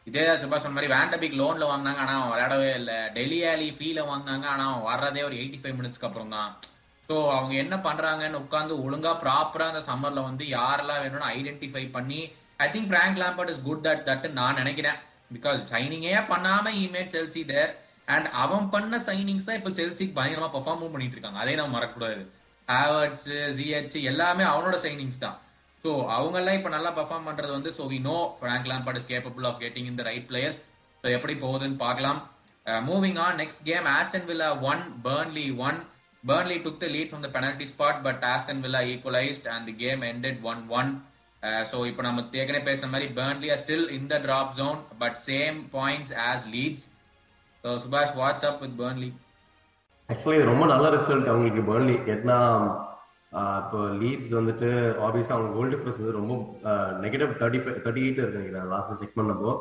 இதே 0.10 0.24
சுபாஷ் 0.42 0.64
சொன்ன 0.64 0.76
மாதிரி 0.78 0.94
வேண்டபிக் 0.96 1.40
லோன்ல 1.42 1.66
வாங்கினாங்க 1.72 2.02
ஆனா 2.04 2.14
அவன் 2.20 2.32
விளையாடவே 2.34 2.70
இல்லை. 2.80 2.98
டெல்லி 3.18 3.40
ஆலி 3.52 3.68
ஃப்ரீல 3.76 4.00
வாங்கினாங்க 4.12 4.46
ஆனா 4.54 4.64
அவன் 4.70 4.88
வர்றதே 4.92 5.22
ஒரு 5.28 5.36
எயிட்டி 5.42 5.60
ஃபைவ் 5.62 5.78
மினிட்ஸ்க்கு 5.80 6.08
அப்புறம் 6.08 6.34
தான். 6.36 6.52
ஸோ 7.10 7.16
அவங்க 7.36 7.54
என்ன 7.64 7.76
பண்றாங்கன்னு 7.88 8.42
உட்காந்து 8.46 8.74
ஒழுங்கா 8.86 9.12
ப்ராப்பரா 9.24 9.68
அந்த 9.72 9.82
சம்மர்ல 9.90 10.22
வந்து 10.30 10.44
யாரெல்லாம் 10.58 11.02
வேணும்னு 11.04 11.32
ஐடென்டிஃபை 11.38 11.84
பண்ணி 11.96 12.20
I 12.66 12.68
think 12.74 12.90
Frank 12.92 13.22
Lampard 13.22 13.52
is 13.54 13.64
good 13.70 13.88
at 13.92 14.04
that 14.10 14.28
நான் 14.40 14.60
நினைக்கிறேன். 14.62 15.00
பிகாஸ் 15.36 15.60
சைனிங்கே 15.74 16.22
பண்ணாம 16.32 16.72
இமேட் 16.84 17.14
செல்சி 17.16 17.44
தேர் 17.52 17.72
அண்ட் 18.14 18.28
அவன் 18.44 18.68
பண்ண 18.74 18.96
சைனிங்ஸ் 19.08 19.48
தான் 19.50 19.60
இப்போ 19.60 19.72
செல்சிக்கு 19.80 20.18
பயங்கரமா 20.20 20.50
பெர்ஃபார்மும் 20.56 20.94
பண்ணிட்டு 20.96 21.16
இருக்காங்க. 21.18 21.40
அதே 21.44 21.54
நம்ம 21.60 21.74
மறக்கக்கூடாது. 21.78 22.24
ஹாவர்ட்ஸ் 22.68 23.32
ஜிஹெச் 23.58 23.98
எல்லாமே 24.12 24.44
அவனோட 24.54 24.78
சைனிங்ஸ் 24.86 25.24
தான். 25.26 25.38
ஸோ 25.84 25.92
அவங்க 26.16 26.38
எல்லாம் 26.40 26.58
இப்ப 26.58 26.70
நல்லா 26.70 26.90
பெர்ஃபார்ம் 26.98 27.28
பண்றது 27.28 27.52
வந்து 27.52 27.72
so 27.78 27.86
we 27.94 28.00
know 28.08 28.18
Frank 28.40 28.68
Lampard 28.72 29.00
is 29.00 29.10
capable 29.12 29.48
of 29.50 29.60
getting 29.64 29.88
in 29.92 30.00
the 30.00 30.04
right 30.10 30.28
players 30.30 30.60
so 31.04 31.08
எப்படி 31.16 31.34
போகுதுன்னு 31.44 31.78
பார்க்கலாம். 31.80 32.20
Moving 32.88 33.18
on 33.24 33.40
next 33.40 33.64
game 33.64 33.88
Aston 33.94 34.28
Villa 34.28 34.50
one 34.64 34.84
Burnley 35.06 35.46
one 35.68 35.78
Burnley 36.24 36.58
took 36.66 36.82
the 36.84 36.88
lead 36.96 37.10
from 37.10 37.24
the 37.26 37.32
penalty 37.36 37.66
spot 37.72 38.02
but 38.04 38.24
Aston 38.32 38.62
Villa 38.66 38.82
equalised 38.92 39.48
and 39.54 39.66
the 39.70 39.76
game 39.78 40.04
ended 40.10 40.42
one 40.52 40.62
one 40.80 40.92
so 41.72 41.78
இப்போ 41.90 42.02
நம்ம 42.08 42.26
ஏற்கனவே 42.40 42.64
பேசின 42.68 42.90
மாதிரி 42.90 43.08
Burnley 43.16 43.50
are 43.54 43.62
still 43.64 43.88
in 43.98 44.08
the 44.08 44.18
drop 44.26 44.54
zone 44.60 44.80
but 45.00 45.18
same 45.26 45.58
points 45.74 46.14
as 46.28 46.46
Leeds 46.56 46.86
so 47.64 47.72
Subash 47.86 48.16
what's 48.20 48.48
up 48.50 48.62
with 48.66 48.78
Burnley 48.82 49.10
actually 50.10 50.44
ரொம்ப 50.52 50.64
நல்ல 50.74 50.86
result 50.96 51.32
அவங்களுக்கு 51.32 51.64
Burnley 51.68 51.98
ஏன்னா 52.14 52.38
இப்போ 53.32 53.82
லீட்ஸ் 54.00 54.32
வந்துட்டு 54.40 54.70
ஆப்வியஸாக 55.08 55.36
அவங்க 55.36 55.52
கோல் 55.58 55.72
டிஃபரன்ஸ் 55.74 56.00
வந்து 56.02 56.18
ரொம்ப 56.20 56.34
negative 57.04 57.38
thirty 57.42 57.62
five 57.64 57.78
thirty 57.86 58.04
eight 58.06 58.22
இருக்கு 58.22 58.42
நினைக்கிறேன் 58.42 58.72
லாஸ்ட் 58.74 59.00
செக் 59.02 59.20
பண்ணப்போ. 59.20 59.52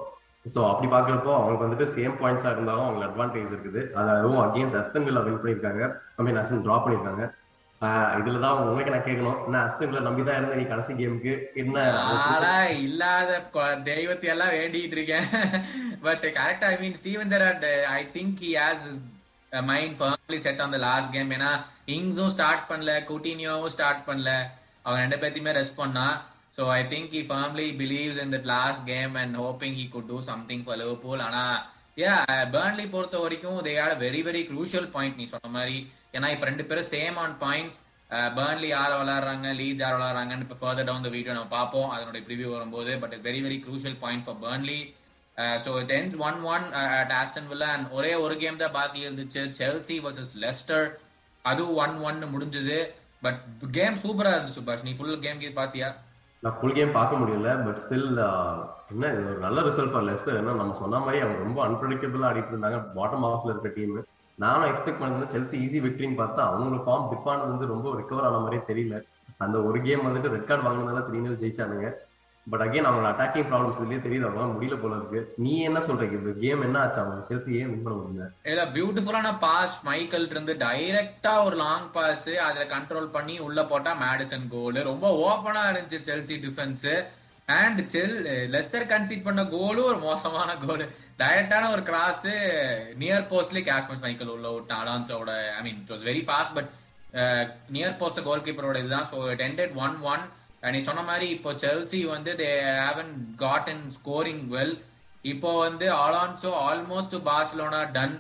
ஸோ 0.53 0.61
அப்படி 0.71 0.89
பார்க்குறப்போ 0.95 1.33
அவங்களுக்கு 1.37 1.67
வந்துட்டு 1.67 1.87
சேம் 1.97 2.17
பாயிண்ட்ஸாக 2.23 2.55
இருந்தாலும் 2.55 2.87
அவங்களுக்கு 2.87 3.11
அட்வான்டேஜ் 3.11 3.53
இருக்குது. 3.55 3.81
அதுவும் 4.15 4.43
அகேன்ஸ்ட் 4.47 4.79
அஸ்தன் 4.81 5.07
வில்லா 5.09 5.23
வின் 5.27 5.43
பண்ணியிருக்காங்க. 5.43 5.85
ஐ 6.19 6.25
மீன் 6.29 6.41
அஸ்தன் 6.43 6.65
ட்ரா 6.67 6.79
பண்ணியிருக்காங்க. 6.85 7.25
இதுல 8.21 8.41
தான் 8.45 8.59
உங்களுக்கு 8.63 8.95
நான் 8.95 9.07
கேட்கணும். 9.07 9.39
என்ன 9.47 9.61
அஸ்தங்களை 9.67 10.01
நம்பிதான் 10.07 10.09
நம்பி 10.09 10.23
தான் 10.25 10.39
இருந்த 10.39 10.57
நீ 10.61 10.65
கடைசி 10.73 10.93
கேமுக்கு 10.99 11.35
என்ன 11.63 11.85
இல்லாத 12.87 13.39
தெய்வத்தை 13.91 14.29
எல்லாம் 14.35 14.53
வேண்டிட்டு 14.59 14.99
இருக்கேன். 14.99 15.29
பட் 16.07 16.27
கரெக்டா 16.39 16.69
I 16.75 16.79
mean 16.83 16.99
Steven 17.01 17.33
Gerrard 17.35 17.67
I 17.99 18.03
think 18.17 18.43
he 18.47 18.53
has 18.63 18.85
mind 19.71 19.97
firmly 20.01 20.39
set 20.47 20.61
on 20.65 20.75
the 20.75 20.79
last 20.89 21.13
game 21.15 21.31
ஏன்னா 21.37 21.53
இங்ஸும் 21.97 22.33
ஸ்டார்ட் 22.35 22.67
பண்ணல 22.71 22.93
கூட்டினியோவும் 23.09 23.73
ஸ்டார்ட் 23.77 24.05
பண்ணல. 24.09 24.33
அவங்க 24.85 25.01
ரெண்டு 25.05 25.19
பேர்த்தையுமே 25.23 25.53
ரெஸ்ட் 25.61 25.81
பண்ணா. 25.83 26.07
So 26.57 26.63
I 26.79 26.81
think 26.93 27.13
he 27.17 27.23
firmly 27.31 27.67
believes 27.81 28.21
in 28.25 28.33
that 28.37 28.49
last 28.55 28.83
game 28.93 29.15
and 29.23 29.37
hoping 29.43 29.77
he 29.81 29.87
could 29.95 30.09
do 30.13 30.19
something 30.31 30.65
for 30.67 30.81
Liverpool 30.83 31.23
ஆனா 31.29 31.43
ஏ 32.03 32.11
பேர்ன்லி 32.55 32.87
பொறுத்த 32.95 33.17
வரைக்கும் 33.25 33.59
they 33.67 33.73
are 33.85 33.95
very 34.05 34.21
very 34.29 34.43
crucial 34.51 34.89
point 34.97 35.19
நீ 35.21 35.27
சொன்ன 35.35 35.53
மாதிரி. 35.57 35.79
ஏன்னா 36.17 36.29
இப்ப 36.35 36.47
ரெண்டு 36.51 36.67
பேரும் 36.69 36.91
சேம் 36.95 37.17
ஆன் 37.25 37.37
பாயிண்ட்ஸ் 37.45 37.81
பேர்ன்லி 38.37 38.69
யார் 38.77 38.95
விளாடுறாங்க 39.01 39.49
லீட்ஸ் 39.59 39.83
யார் 39.85 39.97
விளாடுறாங்கன்னு 39.97 40.47
இப்போ 40.47 40.59
ஃபர்தர் 40.63 40.89
டவுன் 40.89 41.07
த 41.07 41.11
வீடியோ 41.17 41.35
நம்ம 41.37 41.53
பார்ப்போம். 41.59 41.91
அதனுடைய 41.97 42.23
ப்ரிவியூ 42.29 42.49
வரும்போது. 42.57 42.93
But 43.03 43.15
very 43.27 43.41
very 43.47 43.59
crucial 43.67 43.99
point 44.05 44.25
for 44.27 44.41
Burnley 44.45 44.79
so 45.65 45.71
it 45.83 45.93
ends 45.99 46.17
one 46.29 46.39
one 46.55 46.67
at 47.01 47.15
Aston 47.21 47.49
Villa 47.53 47.69
and 47.77 47.89
ஒரே 47.99 48.13
ஒரு 48.25 48.35
கேம் 48.43 48.63
தான் 48.63 48.77
பாக்கி 48.79 49.01
இருந்துச்சு. 49.07 49.43
செல்சி 49.61 49.97
வர்சஸ் 50.07 50.35
லெஸ்டர் 50.45 50.87
அதுவும் 51.45 51.79
ஒன் 51.85 51.97
ஒன் 52.09 52.21
முடிஞ்சது. 52.35 52.79
பட் 53.25 53.41
கேம் 53.79 53.97
சூப்பரா 54.05 54.33
இருந்துச்சு 54.35 54.59
சுபாஷ். 54.61 54.87
நீ 54.89 54.93
ஃபுல் 54.99 55.25
கேம் 55.27 55.41
கீழ் 55.43 55.59
பாத்தியா? 55.63 55.89
நான் 56.43 56.57
ஃபுல் 56.59 56.77
கேம் 56.77 56.97
பார்க்க 56.99 57.23
முடியல 57.23 57.49
பட் 57.65 57.81
ஸ்டில் 57.85 58.07
uh, 58.29 58.55
என்ன 58.93 59.09
இது 59.15 59.25
ஒரு 59.33 59.41
நல்ல 59.47 59.59
ரிசல்ட் 59.67 59.93
ஃபார் 59.95 60.07
லெஸ்டர் 60.09 60.39
ஏன்னா 60.39 60.53
நம்ம 60.61 60.77
சொன்ன 60.81 61.01
மாதிரி 61.03 61.19
அவங்க 61.25 61.41
ரொம்ப 61.47 61.61
அன்பிரடிக்டபிளா 61.67 62.29
ஆடிட்டு 62.29 62.53
இருந்தாங்க. 62.55 62.79
பாட்டம் 62.97 63.27
ஆஃப்ல 63.31 63.53
இருக்க 63.55 63.71
டீம் 63.77 63.99
நானும் 64.39 64.69
எக்ஸ்பெக்ட் 64.71 65.03
பண்ணது 65.03 65.27
செல்சி 65.35 65.57
ஈஸி 65.65 65.79
விக்டரின்னு 65.87 66.21
பார்த்தா 66.21 66.43
அவங்களோட 66.51 66.79
ஃபார்ம் 66.87 67.09
டிப்பானது 67.11 67.53
வந்து 67.53 67.67
ரொம்ப 67.73 67.89
ரிகவர் 68.01 68.27
ஆன 68.29 68.41
மாதிரியே 68.45 68.63
தெரியல. 68.71 68.97
அந்த 69.45 69.57
ஒரு 69.69 69.79
கேம் 69.87 70.07
வந்துட்டு 70.07 70.33
ரெட் 70.35 70.49
கார்டு 70.49 70.67
வாங்கினதால 70.67 71.03
த்ரீ 71.09 71.19
நில் 71.25 71.41
ஜெயிச்சானுங்க. 71.43 71.89
பட் 72.47 72.63
அகைன் 72.65 72.87
அவங்களோட 72.89 73.09
அட்டாக்கிங் 73.13 73.49
ப்ராப்ளம்ஸ் 73.51 73.79
இதுலயே 73.81 74.01
தெரியுது. 74.05 74.27
அவங்க 74.29 74.55
முடியல 74.55 74.77
போல 74.83 74.97
இருக்கு. 74.99 75.21
நீ 75.45 75.53
என்ன 75.69 75.79
சொல்றீங்க 75.87 76.17
இந்த 76.21 76.33
கேம் 76.45 76.65
என்ன 76.67 76.79
ஆச்சு? 76.83 77.01
அவங்க 77.03 77.27
செல்சி 77.29 77.51
ஏன் 77.61 77.71
வின் 77.73 77.85
பண்ண 77.85 77.97
முடியல? 77.99 78.27
இல்ல 78.53 78.63
பியூட்டிஃபுல்லான 78.77 79.31
பாஸ் 79.45 79.77
மைக்கேல் 79.89 80.29
இருந்து 80.33 80.55
டைரக்டா 80.65 81.33
ஒரு 81.47 81.59
லாங் 81.65 81.89
பாஸ் 81.97 82.31
அதுல 82.47 82.65
கண்ட்ரோல் 82.75 83.09
பண்ணி 83.17 83.37
உள்ள 83.47 83.65
போட்டா 83.73 83.93
மேடிசன் 84.05 84.49
கோல் 84.55 84.81
ரொம்ப 84.91 85.09
ஓபனா 85.29 85.63
இருந்துச்சு 85.73 86.01
செல்சி 86.11 86.39
டிஃபென்ஸ் 86.47 86.89
அண்ட் 87.59 87.81
செல் 87.93 88.17
லெஸ்டர் 88.57 88.91
கன்சீட் 88.95 89.29
பண்ண 89.29 89.45
கோலும் 89.55 89.89
ஒரு 89.93 90.01
மோசமான 90.09 90.51
கோல் 90.65 90.85
டைரக்டான 91.23 91.71
ஒரு 91.77 91.83
கிராஸ் 91.89 92.29
நியர் 93.01 93.31
போஸ்ட்லி 93.31 93.63
கேஷ்மஸ் 93.71 94.05
மைக்கேல் 94.05 94.35
உள்ள 94.35 94.51
விட்டான் 94.57 94.83
அலான்சோட 94.83 95.33
I 95.57 95.63
mean 95.67 95.81
it 95.83 95.91
was 95.95 96.05
very 96.11 96.23
fast 96.29 96.55
but 96.59 96.71
near 97.77 97.99
post 98.03 98.27
goal 98.29 98.47
கீப்பரோட 98.49 98.79
இதுதான். 98.83 99.09
ஸோ 99.13 99.19
டென்டெட் 99.43 99.75
ஒன் 99.87 99.97
ஒன் 100.13 100.25
நீ 100.63 100.79
சொன்ன 100.89 101.03
மாதிரி 101.09 101.27
இப்போ 101.35 101.51
செல்சி 101.63 101.99
வந்து 102.15 102.33
they 102.41 102.49
haven't 102.79 103.13
got 103.43 103.69
in 103.75 103.85
scoring 103.97 104.45
well 104.55 104.75
இப்போ 105.33 105.51
வந்து 105.67 105.87
Alonso 106.05 106.51
almost 106.69 107.17
Barcelona 107.29 107.81
done 107.97 108.17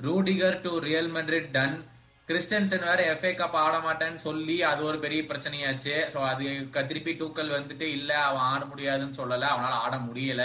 Rudiger 0.00 0.62
to 0.64 0.72
Real 0.88 1.10
Madrid 1.16 1.50
done 1.56 1.76
Christensen 2.28 2.86
வேற 2.88 3.00
எஃப்ஏ 3.12 3.30
கப் 3.38 3.56
ஆட 3.62 3.76
மாட்டேன்னு 3.86 4.20
சொல்லி 4.26 4.56
அது 4.68 4.80
ஒரு 4.90 4.98
பெரிய 5.02 5.22
பிரச்சனையாச்சு. 5.30 5.94
ஸோ 6.12 6.18
அது 6.30 6.44
திருப்பி 6.90 7.12
டூக்கல் 7.20 7.50
வந்துட்டு 7.56 7.86
இல்ல 7.96 8.10
அவன் 8.28 8.46
ஆட 8.52 8.62
முடியாதுன்னு 8.70 9.18
சொல்லல. 9.20 9.48
அவனால 9.54 9.74
ஆட 9.84 9.96
முடியல 10.06 10.44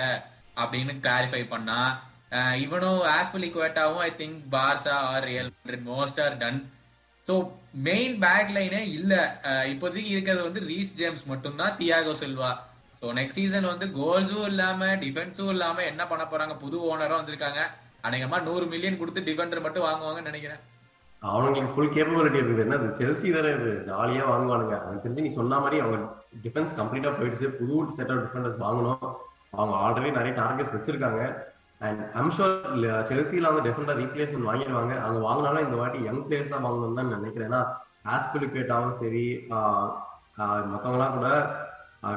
அப்படின்னு 0.61 0.95
கிளாரிஃபை 1.05 1.43
பண்ணா. 1.53 1.79
இவனும் 2.63 3.03
ஆஸ்பலி 3.17 3.47
குவேட்டாவும் 3.53 4.03
I 4.07 4.11
think 4.21 4.39
Barca 4.55 4.95
or 5.13 5.27
Real 5.29 5.51
Madrid 5.55 5.87
most 5.93 6.19
are 6.25 6.35
done 6.43 6.59
so 7.29 7.35
main 7.87 8.15
back 8.23 8.55
லைனே 8.57 8.79
இல்ல. 8.97 9.13
இப்போதைக்கு 9.73 10.11
இருக்கிறது 10.15 10.41
வந்து 10.47 10.61
ரீஸ் 10.71 10.95
ஜேம்ஸ் 11.01 11.25
மட்டும்தான் 11.31 11.75
Thiago 11.79 12.13
Silva 12.23 12.51
so 13.01 13.11
next 13.17 13.39
season 13.39 13.67
வந்து 13.71 13.85
கோல்ஸும் 13.97 14.47
இல்லாம 14.51 14.87
டிஃபென்ஸும் 15.03 15.51
இல்லாம 15.55 15.83
என்ன 15.91 16.03
பண்ண 16.11 16.23
போறாங்க? 16.31 16.53
புது 16.63 16.77
ஓனரும் 16.89 17.19
வந்திருக்காங்க. 17.19 17.61
அநேகமா 18.07 18.37
நூறு 18.47 18.65
மில்லியன் 18.73 18.99
கொடுத்து 19.01 19.21
டிஃபெண்டர் 19.27 19.63
மட்டும் 19.65 19.85
வாங்குவாங்கன்னு 19.87 20.31
நினைக்கிறேன். 20.31 20.61
அவனுங்களுக்கு 21.21 21.73
ஃபுல் 21.75 21.93
கேப்பபிலிட்டி 21.95 22.39
இருக்குது. 22.41 22.63
என்ன 22.65 22.91
செல்சி 22.99 23.29
தானே 23.35 23.49
இது? 23.59 23.71
ஜாலியா 23.89 24.25
வாங்குவானுங்க. 24.31 24.75
எனக்கு 24.85 25.03
தெரிஞ்சு 25.05 25.25
நீ 25.25 25.31
சொன்ன 25.39 25.59
மாதிரி 25.63 25.79
அவங்க 25.83 25.99
டிஃபென்ஸ் 26.45 26.77
கம்ப்ளீட்டா 26.79 27.11
போயிடுச்சு. 27.19 27.47
புது 27.59 27.77
செட் 27.97 28.11
ஆஃப் 28.13 28.21
டிஃபெண்டர்ஸ் 28.25 28.59
வாங்கணும். 28.65 29.07
அவங்க 29.57 29.75
ஆல்ரெடி 29.85 30.11
நிறைய 30.19 30.33
டார்கெட்ஸ் 30.41 30.75
வச்சிருக்காங்க. 30.75 31.21
அண்ட் 31.87 32.01
ஐம் 32.19 32.33
ஷோர் 32.37 32.53
செல்சியில் 33.09 33.49
வந்து 33.49 33.65
டெஃபெண்டா 33.67 33.93
ரீப்ளேஸ்மெண்ட் 34.01 34.49
வாங்கிடுவாங்க 34.49 34.93
அவங்க 35.05 35.19
வாங்கினாலும் 35.27 35.65
இந்த 35.67 35.77
வாட்டி 35.81 35.99
யங் 36.07 36.23
பிளேயர்ஸா 36.27 36.57
வாங்கணும்னு 36.65 36.99
தான் 36.99 37.13
நினைக்கிறேன். 37.17 37.49
ஏன்னா 37.49 37.61
ஆஸ்பிலிகேட்டாவும் 38.15 38.97
சரி 39.01 39.25
uh, 39.57 39.85
uh, 40.41 40.59
மற்றவங்களாம் 40.71 41.15
கூட 41.17 41.29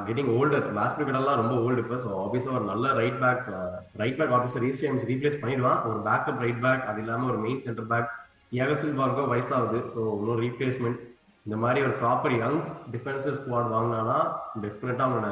கெட்டிங் 0.07 0.29
ஓல்டர் 0.35 0.67
ஆஸ்பிலிகேட்டெல்லாம் 0.83 1.39
ரொம்ப 1.41 1.55
ஓல்டு 1.63 1.81
இப்போ. 1.83 1.95
ஸோ 2.03 2.09
ஆஃபீஸாக 2.25 2.57
ஒரு 2.59 2.67
நல்ல 2.71 2.91
ரைட் 2.99 3.17
பேக் 3.23 3.47
ரைட் 4.01 4.19
பேக் 4.19 4.35
ஆஃபீஸர் 4.37 4.63
ரீஸ்டேம்ஸ் 4.67 5.07
ரீப்ளேஸ் 5.11 5.41
பண்ணிடுவான். 5.41 5.79
ஒரு 5.89 5.99
பேக்கப் 6.07 6.43
ரைட் 6.45 6.61
பேக் 6.65 6.85
அது 6.91 7.01
இல்லாமல் 7.03 7.31
ஒரு 7.31 7.39
மெயின் 7.45 7.63
சென்டர் 7.65 7.89
பேக் 7.91 8.11
ஏகசில் 8.61 8.99
பார்க்கோ 9.01 9.25
வயசாகுது. 9.33 9.81
ஸோ 9.95 9.99
இன்னொரு 10.19 10.41
ரீப்ளேஸ்மெண்ட் 10.47 11.01
இந்த 11.45 11.57
மாதிரி 11.63 11.79
ஒரு 11.87 11.95
ப்ராப்பர் 12.01 12.35
யங் 12.41 12.59
டிஃபென்சிவ் 12.93 13.37
ஸ்குவாட் 13.41 13.73
வாங்கினானா 13.75 14.17
டெஃபினட்டாக 14.65 15.07
அவனோட 15.07 15.29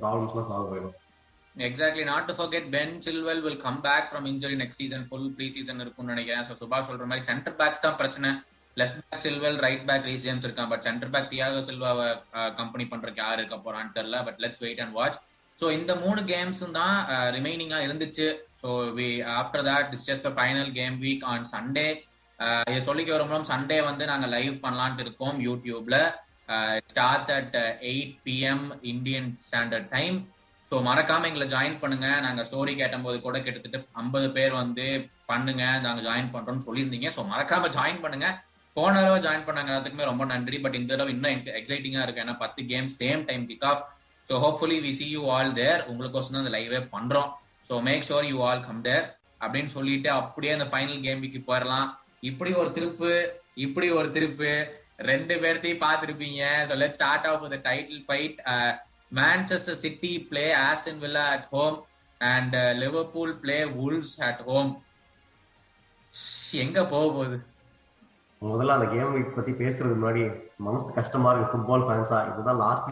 ப்ராப்ளம்ஸ்லாம் 0.00 0.48
சால்வ் 0.50 0.72
ஆயிடும். 0.74 0.96
Exactly 1.56 2.04
not 2.10 2.28
to 2.28 2.34
forget 2.38 2.68
Ben 2.74 2.94
Chilwell 3.06 3.42
will 3.46 3.60
come 3.64 3.80
back 3.86 4.06
from 4.10 4.26
injury 4.30 4.56
next 4.60 4.80
season 4.82 5.04
full 5.08 5.28
pre 5.36 5.46
season 5.56 5.80
இருக்கும்னு 5.84 6.12
நினைக்கிறேன். 6.14 6.44
ஸோ 6.48 6.54
சுபாஷ் 6.60 6.88
சொல்ற 6.90 7.06
மாதிரி 7.10 7.24
சென்டர் 7.30 7.56
பேக்ஸ் 7.58 7.84
தான் 7.86 7.98
பிரச்சனை. 8.00 8.30
Left 8.76 9.02
back 9.10 9.24
Chilwell 9.26 9.58
right 9.66 9.84
back 9.88 10.06
Reece 10.10 10.24
James 10.26 10.46
இருக்கான். 10.48 10.70
பட் 10.72 10.84
சென்டர் 10.88 11.12
பேக் 11.14 11.28
தியாகோ 11.32 11.60
சில்வாவை 11.68 12.08
கம்பெனி 12.60 12.86
பண்றதுக்கு 12.92 13.22
யார் 13.24 13.38
இருக்க 13.40 13.58
போறான்னு 13.66 13.94
தெரியல. 13.98 14.18
But 14.28 14.40
let's 14.44 14.64
wait 14.66 14.82
and 14.84 14.96
watch 15.00 15.18
so 15.58 15.66
இந்த 15.78 15.92
மூணு 16.04 16.20
கேம்ஸும் 16.32 16.76
தான் 16.80 16.96
ரிமைனிங்கா 17.36 17.78
இருந்துச்சு. 17.86 18.28
So 18.62 18.70
we 18.98 19.08
after 19.38 19.64
that 19.70 19.92
it's 19.92 20.08
just 20.10 20.28
final 20.38 20.72
game 20.80 20.96
week 21.06 21.26
on 21.32 21.46
Sunday 21.54 21.88
இதை 22.70 22.80
சொல்லிக்க 22.88 23.10
வரும்போது 23.14 23.52
சண்டே 23.54 23.78
வந்து 23.88 24.04
நாங்கள் 24.10 24.32
லைவ் 24.36 24.54
பண்ணலான்ட்டு 24.64 25.04
இருக்கோம் 25.06 25.36
யூடியூப்ல 25.48 25.96
starts 26.92 27.32
at 27.36 27.56
eight 27.90 28.14
PM 28.26 28.64
Indian 28.92 29.28
standard 29.48 29.90
time 29.96 30.16
so 30.72 30.78
மறக்காம 30.86 31.26
எங்களை 31.28 31.46
ஜாயின் 31.54 31.80
பண்ணுங்க. 31.80 32.06
நாங்கள் 32.26 32.46
ஸ்டோரி 32.48 32.72
கேட்டபோது 32.78 33.16
கூட 33.24 33.38
கிட்டத்தட்ட 33.46 33.78
ஐம்பது 34.02 34.28
பேர் 34.36 34.52
வந்து 34.60 34.84
பண்ணுங்க. 35.30 35.64
நாங்கள் 35.86 36.04
ஜாயின் 36.06 36.30
பண்றோம்னு 36.34 36.64
சொல்லியிருந்தீங்க. 36.66 37.08
ஸோ 37.16 37.22
மறக்காம 37.32 37.68
ஜாயின் 37.74 38.00
பண்ணுங்க. 38.04 38.28
போன 38.76 38.92
தடவை 38.98 39.18
ஜாயின் 39.26 39.44
பண்ணாங்க. 39.48 39.70
எல்லாத்துக்குமே 39.72 40.06
ரொம்ப 40.10 40.24
நன்றி. 40.30 40.58
பட் 40.64 40.76
இந்த 40.78 40.90
தடவை 40.92 41.10
இன்னும் 41.14 41.50
எக்ஸைட்டிங்கா 41.60 42.04
இருக்கு. 42.04 42.22
ஏன்னா 42.24 42.36
பத்து 42.44 42.60
game 42.70 42.88
same 43.00 43.22
time 43.30 43.44
kick 43.50 43.66
off 43.70 43.82
so 44.28 44.38
hopefully 44.44 44.78
we 44.84 44.92
see 45.00 45.06
you 45.14 45.22
all 45.34 45.52
there 45.58 45.80
உங்களுக்கோசம் 45.90 46.34
தான் 46.36 46.44
அந்த 46.44 46.54
லைவே 46.56 46.80
பண்றோம். 46.94 47.30
So 47.68 47.80
make 47.88 48.06
sure 48.10 48.28
you 48.30 48.38
all 48.50 48.62
come 48.68 48.80
there 48.86 49.04
அப்படின்னு 49.44 49.72
சொல்லிட்டு 49.76 50.08
அப்படியே 50.20 50.54
அந்த 50.56 50.68
ஃபைனல் 50.72 51.02
கேம் 51.06 51.22
வீக்கு 51.24 51.42
போயிடலாம் 51.50 51.90
இப்படி 52.30 52.52
ஒரு 52.62 52.70
திருப்பு 52.78 53.12
இப்படி 53.66 53.90
ஒரு 53.98 54.08
திருப்பு. 54.16 54.52
ரெண்டு 55.10 55.34
பேர்த்தையும் 55.42 55.84
பார்த்துருப்பீங்க. 55.84 56.40
So 56.70 56.72
let 56.82 56.96
start 56.98 57.28
off 57.32 57.46
the 57.54 57.60
title 57.68 58.02
fight 58.08 58.40
Manchester 59.12 59.80
City 59.84 60.12
play 60.30 60.44
Aston 60.66 61.00
Villa 61.04 61.24
at 61.34 61.48
home 61.52 61.76
and 62.20 62.56
Liverpool 62.82 63.34
play 63.42 63.58
Wolves 63.76 64.14
at 64.28 64.42
home 64.48 64.70
எங்க 66.64 66.78
போக 66.92 67.04
போகுது? 67.12 67.36
முதல்ல 68.42 68.74
அந்த 68.76 68.86
கேம் 68.94 69.12
வீக் 69.14 69.36
பத்தி 69.36 69.52
பேசுறதுக்கு 69.60 70.00
முன்னாடி 70.00 70.22
மனசு 70.66 70.96
கஷ்டமா 70.98 71.30
இருக்கு 71.30 71.52
ஃபுட்பால் 71.52 71.86
ஃபேன்ஸா 71.86 72.18
இதுதான் 72.30 72.60
லாஸ்ட் 72.64 72.88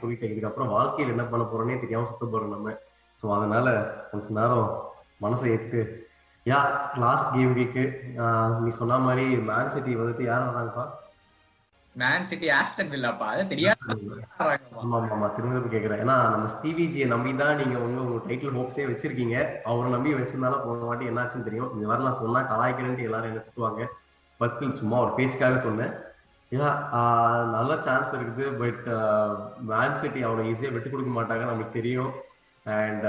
சொல்லிட்டேன். 0.00 0.32
இதுக்கப்புறம் 0.32 0.72
வாழ்க்கையில் 0.76 1.12
என்ன 1.14 1.24
பண்ண 1.24 1.44
போறோன்னே 1.44 1.76
தெரியாம 1.82 2.08
சுத்த 2.10 2.24
போறோம் 2.32 2.54
நம்ம. 2.54 2.74
ஸோ 3.22 3.26
அதனால 3.36 3.66
கொஞ்ச 4.10 4.26
நேரம் 4.38 4.68
மனசை 5.24 5.46
ஏத்து 5.54 5.80
யா 6.46 6.58
லாஸ்ட் 7.04 7.32
கேம் 7.34 7.54
வீக்கு 7.58 7.84
நீ 8.62 8.70
சொன்ன 8.80 8.98
மாதிரி 9.06 9.24
மேன் 9.48 9.72
சிட்டி 9.74 9.94
வந்துட்டு 10.00 10.24
யார் 10.28 10.46
வராங்கப்பா 10.48 10.84
மேன் 11.96 12.26
சிட்டி 12.30 12.48
ஆஸ்டன் 12.58 12.92
வில்லாப்பா 12.94 13.28
அது 13.34 13.44
தெரியாது 13.52 13.78
ஆமா 14.82 14.96
ஆமா 14.98 14.98
ஆமா. 15.14 15.28
திரும்ப 15.36 15.70
கேக்குறேன். 15.72 16.00
ஏன்னா 16.04 16.16
நம்ம 16.34 16.46
ஸ்டிவிஜியை 16.52 17.06
நம்பி 17.12 17.30
தான் 17.40 17.58
நீங்க 17.60 17.76
உங்க 17.86 18.20
டைட்டில் 18.26 18.54
ஹோப்ஸே 18.58 18.84
வச்சிருக்கீங்க. 18.90 19.36
அவரை 19.70 19.88
நம்பி 19.94 20.10
வச்சிருந்தாலும் 20.18 20.62
போன 20.66 20.86
வாட்டி 20.90 21.10
என்னாச்சுன்னு 21.10 21.48
தெரியும். 21.48 21.72
இந்த 21.74 21.86
மாதிரி 21.88 22.06
நான் 22.06 22.20
சொன்னா 22.22 22.42
கலாய்க்கிறேன்ட்டு 22.52 23.08
எல்லாரும் 23.08 23.30
என்ன 23.32 23.42
திட்டுவாங்க. 23.46 23.82
பட் 24.40 24.54
ஸ்டில் 24.54 24.78
சும்மா 24.80 24.98
ஒரு 25.04 25.12
பேச்சுக்காக 25.18 25.58
சொன்னேன். 25.66 25.92
ஏன்னா 26.52 26.68
நல்ல 27.56 27.72
சான்ஸ் 27.86 28.14
இருக்குது. 28.18 28.46
பட் 28.62 28.86
மேன் 29.72 29.98
சிட்டி 30.02 30.22
அவனை 30.28 30.44
ஈஸியாக 30.52 30.74
விட்டு 30.76 30.92
கொடுக்க 30.94 31.12
மாட்டாங்க 31.18 31.44
நமக்கு 31.50 31.76
தெரியும். 31.78 32.12
அண்ட் 32.66 33.04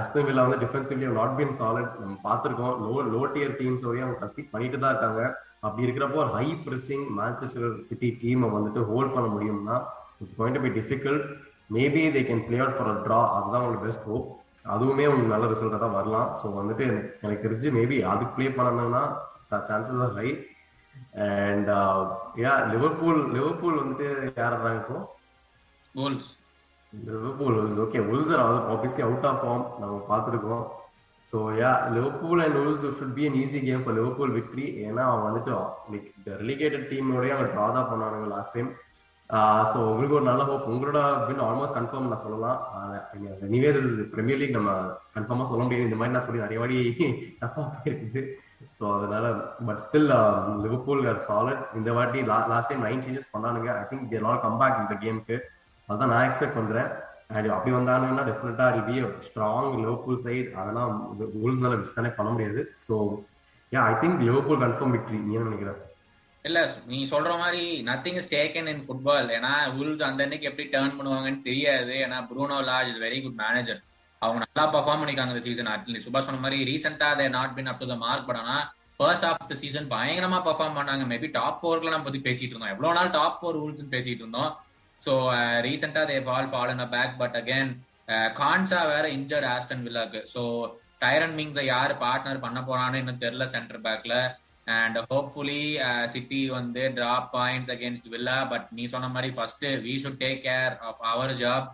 அஸ்தன் 0.00 0.26
வில்லா 0.28 0.42
வந்து 0.46 0.62
டிஃபென்சிவ்லி 0.64 1.06
நாட் 1.18 1.36
பீன் 1.38 1.54
சாலிட் 1.60 1.92
நம்ம 2.02 2.16
பார்த்துருக்கோம். 2.28 2.74
லோ 2.86 2.94
லோ 3.14 3.22
டியர் 3.34 3.58
டீம்ஸோடய 3.60 4.04
அவங்க 4.06 4.18
கன்சீட் 4.22 4.52
பண்ணிட்டு 4.54 4.80
தான் 4.82 4.94
இருக்காங்க. 4.94 5.22
அப்படி 5.66 5.84
இருக்கிறப்போ 5.86 6.18
ஒரு 6.24 6.32
ஹை 6.36 6.46
ப்ரெஸ்ஸிங் 6.64 7.06
மேன்செஸ்டர் 7.18 7.76
சிட்டி 7.88 8.08
டீமை 8.22 8.48
வந்துட்டு 8.56 8.82
ஹோல்ட் 8.90 9.14
பண்ண 9.16 9.28
முடியும்னா 9.34 9.76
it's 10.22 10.38
point 10.40 10.62
be 10.64 10.72
difficult 10.78 11.24
maybe 11.76 12.02
they 12.16 12.22
can 12.28 12.44
play 12.48 12.58
out 12.64 12.76
for 12.78 12.90
a 12.94 12.98
draw 13.06 13.20
அதுதான் 13.36 13.62
உங்களுக்கு 13.62 13.86
பெஸ்ட் 13.86 14.08
ஹோப் 14.10 14.26
அதுவுமே 14.74 15.04
உங்களுக்கு 15.08 15.32
நல்ல 15.34 15.48
ரிசல்ட்டாக 15.52 15.80
தான் 15.82 15.96
வரலாம். 15.98 16.28
ஸோ 16.38 16.46
வந்துட்டு 16.58 16.84
எனக்கு 16.90 17.10
எனக்கு 17.24 17.44
தெரிஞ்சு 17.46 17.68
மேபி 17.76 17.96
அதுக்கு 18.12 18.34
ப்ளே 18.36 18.46
பண்ணணும்னா 18.58 19.02
chances 19.68 20.02
are 20.06 20.16
high 20.20 20.28
and 21.26 21.70
yeah 22.44 22.52
Liverpool 22.72 23.20
Liverpool 23.36 23.78
வந்துட்டு 23.82 24.08
யார் 24.40 24.56
goals 25.94 26.30
Liverpool 26.92 27.56
okay 27.84 28.00
Wolves 28.10 28.32
are 28.34 28.42
obviously 28.74 29.04
out 29.06 29.28
of 29.30 29.40
form 29.42 29.64
நம்ம 29.80 29.94
பார்த்துருக்கோம். 30.10 30.64
So 31.32 31.38
yeah 31.60 31.70
Liverpool 31.94 32.42
and 32.42 32.58
Wolves 32.58 32.82
should 32.98 33.14
be 33.14 33.24
an 33.28 33.38
easy 33.42 33.60
game 33.68 33.84
for 33.84 33.96
Liverpool 33.98 34.34
victory 34.36 34.66
ஏன்னா 34.86 35.04
அவன் 35.10 35.26
வந்துட்டு 35.28 35.52
like 35.92 36.10
இந்த 36.18 36.30
relegated 36.42 36.86
டீமோடய 36.90 37.34
அவங்க 37.36 37.48
draw 37.54 37.64
தான் 37.76 37.88
பண்ணானுங்க 37.92 38.28
லாஸ்ட் 38.34 38.56
டைம் 38.56 38.70
ஸோ 39.70 39.78
uh, 39.78 39.86
உங்களுக்கு 39.92 40.16
ஒரு 40.16 40.26
நல்ல 40.28 40.42
ஹோப் 40.48 40.66
உங்களோட 40.72 40.98
வின் 41.28 41.40
ஆல்மோஸ்ட் 41.46 41.76
கன்ஃபார்ம் 41.76 42.10
நான் 42.10 42.22
சொல்லலாம். 42.24 42.58
Anyway 43.46 43.70
this 43.76 43.86
is 43.88 44.10
Premier 44.12 44.38
League 44.40 44.54
நம்ம 44.56 44.72
கன்ஃபார்மாக 45.14 45.48
சொல்ல 45.50 45.62
முடியாது. 45.64 45.86
இந்த 45.88 45.96
மாதிரி 46.00 46.14
நான் 46.16 46.26
சொல்லி 46.26 46.44
நிறைய 46.44 46.58
வாடி 46.62 46.76
தப்பாக 47.40 47.64
போயிருக்குது. 47.72 48.22
ஸோ 48.76 48.84
அதனால 48.96 49.24
but 49.68 49.80
still 49.84 50.12
Liverpool 50.64 51.02
are 51.12 51.20
solid 51.28 51.64
இந்த 51.80 51.92
வாட்டி 51.98 52.22
last 52.52 52.70
time 52.72 52.86
nine 52.88 53.04
changes 53.06 53.32
பண்ணானுங்க. 53.34 53.70
I 53.80 53.84
think 53.90 54.06
they're 54.12 54.28
all 54.30 54.42
come 54.46 54.60
back 54.62 54.80
இந்த 54.84 54.96
கேமுக்கு 55.02 55.38
அதான் 55.88 56.12
நான் 56.12 56.26
எக்ஸ்பெக்ட் 56.28 56.58
பண்ணுறேன் 56.60 56.88
அண்ட் 57.30 57.48
அப்படி 57.54 57.72
வந்தாங்கன்னா 57.76 58.24
டெஃபினட்டா 58.28 58.66
it 58.76 58.86
be 58.90 58.96
strong 59.28 59.70
Liverpool 59.82 60.20
side 60.24 60.50
அதெல்லாம் 60.60 60.92
ரூல்ஸ்னால 61.42 61.78
மிஸ் 61.80 61.98
தானே 61.98 62.12
பண்ண 62.18 62.28
முடியாது. 62.34 62.60
So 62.86 62.94
yeah 63.72 63.82
I 63.90 63.94
think 64.02 64.22
Liverpool 64.28 64.62
confirm 64.64 64.94
victory 64.96 65.18
நீ 65.26 65.32
என்ன 65.38 65.48
நினைக்கிற? 65.50 65.72
இல்ல 66.44 66.58
நீ 66.92 66.98
சொல்ற 67.12 67.30
மாதிரி 67.42 67.62
nothing 67.88 68.18
is 68.20 68.32
taken 68.34 68.68
in 68.72 68.82
football 68.86 69.28
ஏன்னா 69.36 69.52
ரூல்ஸ் 69.76 70.04
அந்த 70.08 70.22
அன்னைக்கு 70.26 70.48
எப்படி 70.50 70.66
டேர்ன் 70.74 70.96
பண்ணுவாங்கன்னு 70.98 71.42
தெரியாது. 71.48 71.94
ஏன்னா 72.06 72.18
Bruno 72.30 72.58
Lage 72.70 72.90
is 72.92 73.02
very 73.06 73.18
good 73.24 73.40
manager 73.44 73.80
அவங்க 74.22 74.40
நல்லா 74.44 74.64
பர்ஃபார்ம் 74.74 75.00
பண்ணிருக்காங்க 75.00 75.34
இந்த 75.34 75.44
சீசன் 75.46 75.70
அட்லீஸ்ட் 75.72 76.06
சுபாஷ் 76.08 76.28
சொன்ன 76.28 76.42
மாதிரி 76.44 76.58
ரீசெண்டா 76.68 77.08
they 77.20 77.26
not 77.38 77.56
been 77.56 77.70
up 77.72 77.80
to 77.82 77.88
the 77.92 77.96
mark 78.04 78.28
but 78.28 78.40
ஆனா 78.42 78.56
ஃபர்ஸ்ட் 78.98 79.26
ஆஃப் 79.30 79.48
த 79.50 79.56
சீசன் 79.62 79.88
பயங்கரமா 79.94 80.38
பர்ஃபார்ம் 80.46 80.78
பண்ணாங்க. 80.78 81.04
மேபி 81.10 81.28
டாப் 81.38 81.58
ஃபோர்க்குலாம் 81.62 81.94
நம்ம 81.94 82.06
பத்தி 82.08 82.22
பேசிட்டு 82.28 82.52
இருந்தோம். 82.54 82.72
எவ்வளவு 82.74 82.96
நாள் 82.98 83.10
டாப் 83.18 83.36
ஃபோர் 83.40 83.58
ரூல்ஸ் 83.62 83.92
பேசிட்டு 83.94 84.22
இருந்தோம். 84.24 84.52
ஸோ 85.06 85.14
ரீசெண்டாக 85.66 86.06
they 86.06 86.16
fall 86.26 86.50
fall 86.52 86.72
a 86.78 86.88
back 86.94 87.14
but 87.18 87.36
again 87.40 87.70
Konsa 88.40 88.80
வேற 88.90 89.06
இன்ஜர்ட் 89.18 89.48
ஆஸ்டன் 89.52 89.84
வில்லாக்கு 89.86 90.20
ஸோ 90.34 90.42
டைரன் 90.98 91.36
மிங்ஸை 91.38 91.64
யார் 91.66 91.92
பார்ட்னர் 92.02 92.44
பண்ண 92.44 92.58
போறான்னு 92.68 93.00
இன்னும் 93.02 93.22
தெரியல 93.24 93.46
சென்டர் 93.54 93.82
பேக்ல 93.86 94.14
அண்ட் 94.76 94.98
ஹோப்ஃபுல்லி 95.10 95.62
சிட்டி 96.14 96.40
வந்து 96.50 96.84
drop 96.96 97.28
points 97.34 97.72
against 97.74 98.08
Villa 98.14 98.38
but 98.52 98.68
நீ 98.76 98.84
சொன்ன 98.94 99.10
மாதிரி 99.16 99.30
first 99.36 99.66
we 99.84 99.94
should 100.04 100.22
take 100.24 100.40
care 100.46 100.74
of 100.88 101.02
our 101.12 101.34
job 101.42 101.68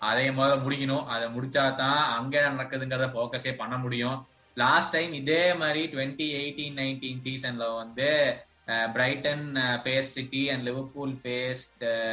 அதே 0.00 0.24
முதல்ல 0.30 0.54
முடிக்கணும். 0.62 1.04
அதை 1.06 1.26
முடிச்சா 1.34 1.64
தான் 1.80 2.00
அங்கே 2.14 2.40
நடக்குதுங்கிறத 2.48 3.08
ஃபோக்கஸே 3.12 3.52
பண்ண 3.60 3.74
முடியும். 3.76 4.16
லாஸ்ட் 4.56 4.94
டைம் 4.94 5.12
இதே 5.20 5.42
மாதிரி 5.60 5.82
டுவெண்ட்டி 5.92 6.26
எயிட்டீன் 6.38 6.78
நைன்டீன் 6.80 7.22
சீசன்ல 7.26 7.66
வந்து 7.76 8.08
Brighton 8.94 9.44
face 9.84 10.12
City 10.16 10.42
and 10.52 10.64
Liverpool 10.68 11.14
face 11.20 11.64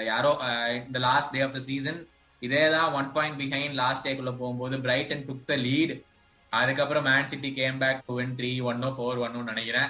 யாரோ 0.10 0.32
இந்த 0.80 1.00
last 1.08 1.34
day 1.36 1.42
of 1.48 1.56
the 1.58 1.62
season 1.70 2.00
இதே 2.42 2.64
தான் 2.76 2.94
ஒன் 3.00 3.10
பாயிண்ட் 3.16 3.40
பிஹைண்ட் 3.42 3.76
லாஸ்ட் 3.82 4.06
டேக்குள்ள 4.08 4.34
போகும்போது 4.42 4.76
பிரைட்டன் 4.86 5.26
டுக் 5.30 5.48
த 5.52 5.58
லீட் 5.68 5.94
அதுக்கப்புறம் 6.52 7.08
Man 7.10 7.30
City 7.32 7.50
came 7.60 7.82
back 7.84 8.06
two 8.08 8.14
and 8.24 8.36
three 8.40 8.52
ஒன்னோ 8.70 8.90
ஃபோர் 8.98 9.24
ஒன்னு 9.26 9.50
நினைக்கிறேன். 9.52 9.90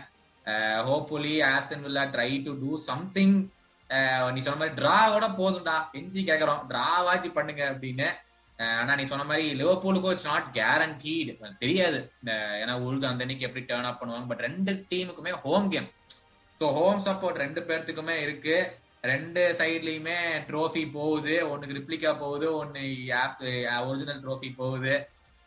Hopefully 0.87 1.35
Aston 1.53 1.85
Villa 1.85 2.03
try 2.15 2.31
to 2.47 2.53
do 2.63 2.71
something 2.89 3.37
நீ 4.33 4.39
சொன்ன 4.47 4.59
மாதிரி 4.61 4.75
டிராவோட 4.79 5.27
போதும்டா. 5.41 5.77
எஞ்சி 5.99 6.21
கேட்குறோம் 6.29 6.65
டிராவாச்சு 6.71 7.29
பண்ணுங்க 7.37 7.63
அப்படின்னு. 7.73 8.09
Uh, 8.59 8.73
ஆனா 8.79 8.93
நீ 8.99 9.03
சொன்ன 9.11 9.25
மாதிரி 9.27 9.45
லிவர்பூலுக்கும் 9.59 10.13
இட்ஸ் 10.13 10.29
நாட் 10.29 10.47
கேரண்டீடு 10.57 11.33
தெரியாது. 11.61 11.99
Uh, 12.31 12.51
ஏன்னா 12.61 12.73
உள்ஸ் 12.85 13.07
அந்த 13.09 13.23
அன்னைக்கு 13.25 13.45
எப்படி 13.47 13.63
டேர்ன் 13.69 13.87
அப் 13.89 14.01
பண்ணுவாங்க. 14.01 14.27
பட் 14.31 14.43
ரெண்டு 14.47 14.71
டீமுக்குமே 14.89 15.33
home 15.45 15.67
game 15.73 15.87
so 16.61 16.67
home 16.77 16.97
support 17.05 17.37
ரெண்டு 17.43 17.61
பேர்த்துக்குமே 17.67 18.15
இருக்கு. 18.23 18.55
ரெண்டு 19.11 19.41
சைட்லயுமே 19.59 20.15
ட்ரோஃபி 20.49 20.81
போகுது. 20.95 21.35
ஒன்னுக்கு 21.51 21.77
ரிப்ளிகா 21.77 22.11
போகுது 22.23 22.47
ஒன்னு 22.61 22.81
ஒரிஜினல் 23.89 24.19
ட்ரோஃபி 24.25 24.49
போகுது. 24.57 24.95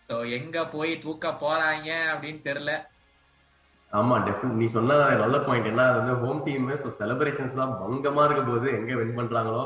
ஸோ 0.09 0.15
எங்க 0.37 0.57
போய் 0.77 0.93
தூக்க 1.05 1.33
போறாங்க 1.43 1.91
அப்படின்னு 2.13 2.41
தெரியல. 2.49 2.73
ஆமா 3.93 4.17
டெஃபினட் 4.27 4.59
நீ 4.63 4.67
சொன்ன 4.77 4.99
நல்ல 5.23 5.37
பாயிண்ட் 5.47 5.71
என்ன 5.73 5.87
அது 5.91 6.01
வந்து 6.01 6.17
ஹோம் 6.23 6.43
டீம் 6.47 6.67
ஸோ 6.85 6.91
செலிப்ரேஷன்ஸ் 7.01 7.61
தான் 7.61 7.77
பங்கமா 7.83 8.25
இருக்க 8.29 8.43
போது 8.51 8.69
எங்க 8.79 8.93
வின் 9.01 9.17
பண்றாங்களோ? 9.21 9.65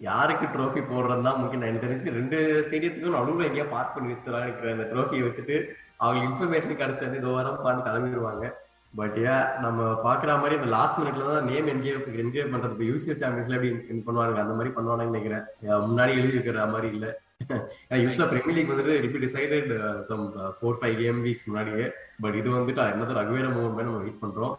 யாருக்கு 0.00 0.46
ட்ரோஃபி 0.54 0.80
போடுறது 0.92 1.26
தான் 1.28 1.40
முக்கியம். 1.42 1.66
எனக்கு 1.68 1.86
தெரிஞ்சு 1.86 2.18
ரெண்டு 2.20 2.38
ஸ்டேடியத்துக்கும் 2.66 3.18
நடுவில் 3.18 3.48
எங்கேயா 3.50 3.68
பார்க் 3.74 3.94
பண்ணி 3.96 4.14
வச்சுலாம் 4.14 4.46
இருக்கிற 4.48 4.72
அந்த 4.76 4.86
ட்ரோஃபியை 4.92 5.24
வச்சுட்டு 5.26 5.56
அவங்களுக்கு 6.00 6.28
இன்ஃபர்மேஷன் 6.30 6.80
கிடைச்சது 6.82 7.20
இதோ 7.22 7.32
வாரம் 7.36 7.62
பாட்டு 7.66 7.88
கிளம்பிடுவாங்க 7.88 8.46
பட் 8.94 9.16
ஏ 9.24 9.34
நம்ம 9.64 9.88
பாக்குற 10.06 10.30
மாதிரி 10.42 10.54
இந்த 10.58 10.68
லாஸ்ட் 10.76 10.98
மினிட்ல 11.00 11.24
தான் 11.28 11.48
நேம் 11.50 11.68
என்கேவ் 11.72 12.18
என்கேவ் 12.22 12.52
பண்றது 12.54 12.74
இப்போ 12.74 12.86
யூசிஎல் 12.90 13.20
சாம்பியன்ஸ்ல 13.22 13.56
எப்படி 13.58 14.00
பண்ணுவாங்க 14.08 14.44
அந்த 14.44 14.56
மாதிரி 14.58 14.72
பண்ணுவாங்கன்னு 14.76 15.12
நினைக்கிறேன். 15.12 15.44
முன்னாடி 15.88 16.12
எழுதி 16.20 16.36
வைக்கிற 16.38 16.66
மாதிரி 16.74 16.90
இல்லை. 16.96 17.12
யூஸ்வலா 18.02 18.26
பிரீமியர் 18.30 18.56
லீக் 18.56 18.70
வந்துட்டு 18.72 18.94
repeat 19.04 19.24
decided 19.24 19.72
some 20.08 20.22
four 20.58 20.78
five 20.80 20.94
game 21.02 21.18
weeks 21.26 21.46
முன்னாடியே. 21.48 21.86
பட் 22.22 22.36
இது 22.40 22.48
வந்துட்டு 22.54 22.82
என்னது 22.92 23.18
ரகுவேர 23.18 23.48
மூவ்மெண்ட் 23.56 23.88
நம்ம 23.88 24.00
வெயிட் 24.04 24.22
பண்றோம். 24.22 24.54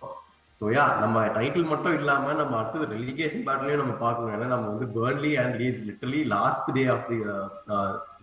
ஸோ 0.57 0.65
யா 0.75 0.83
நம்ம 1.03 1.23
டைட்டில் 1.37 1.71
மட்டும் 1.71 1.95
இல்லாம 1.99 2.33
நம்ம 2.41 2.53
அடுத்தது 2.59 2.85
ரெலிகேஷன் 2.93 3.43
பேட்டிலையும் 3.47 3.81
நம்ம 3.83 3.95
பார்க்கணும். 4.03 4.33
ஏன்னா 4.35 4.47
நம்ம 4.53 4.67
வந்து 4.73 4.87
Burnley 4.97 5.31
and 5.41 5.57
Leeds 5.61 5.83
literally 5.89 6.21
last 6.35 6.69
day 6.77 6.83
of 6.93 7.09
the 7.09 7.17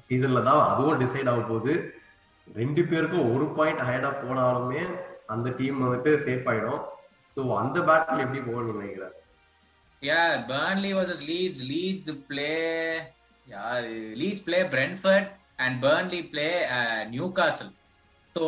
சீசன்ல 0.07 0.43
தான் 0.49 0.63
அதுவும் 0.71 1.01
டிசைட் 1.05 1.31
ஆக 1.33 1.43
போகுது. 1.51 1.75
ரெண்டு 2.61 2.83
பேருக்கும் 2.93 3.29
ஒரு 3.35 3.45
பாயிண்ட் 3.59 3.85
ஹைடா 3.91 4.13
போனாலுமே 4.23 4.83
அந்த 5.29 5.49
டீம் 5.59 5.85
வந்துட்டு 5.85 6.11
சேஃப் 6.27 6.49
ஆயிடும். 6.53 6.81
ஸோ 7.35 7.41
அந்த 7.61 7.79
பேட்டில் 7.89 8.25
எப்படி 8.25 8.41
போகணும்னு 8.49 8.81
நினைக்கிறேன் 8.81 9.15
yeah 10.03 10.23
Burnley 10.51 10.91
versus 10.97 11.25
Leeds 11.31 11.63
Leeds 11.71 12.13
play 12.31 12.51
யார்? 13.47 13.87
Leeds 14.21 14.45
play 14.49 14.59
Brentford 14.75 15.31
and 15.65 15.77
Burnley 15.85 16.21
play 16.33 16.49
Newcastle 17.39 17.73
so 18.37 18.45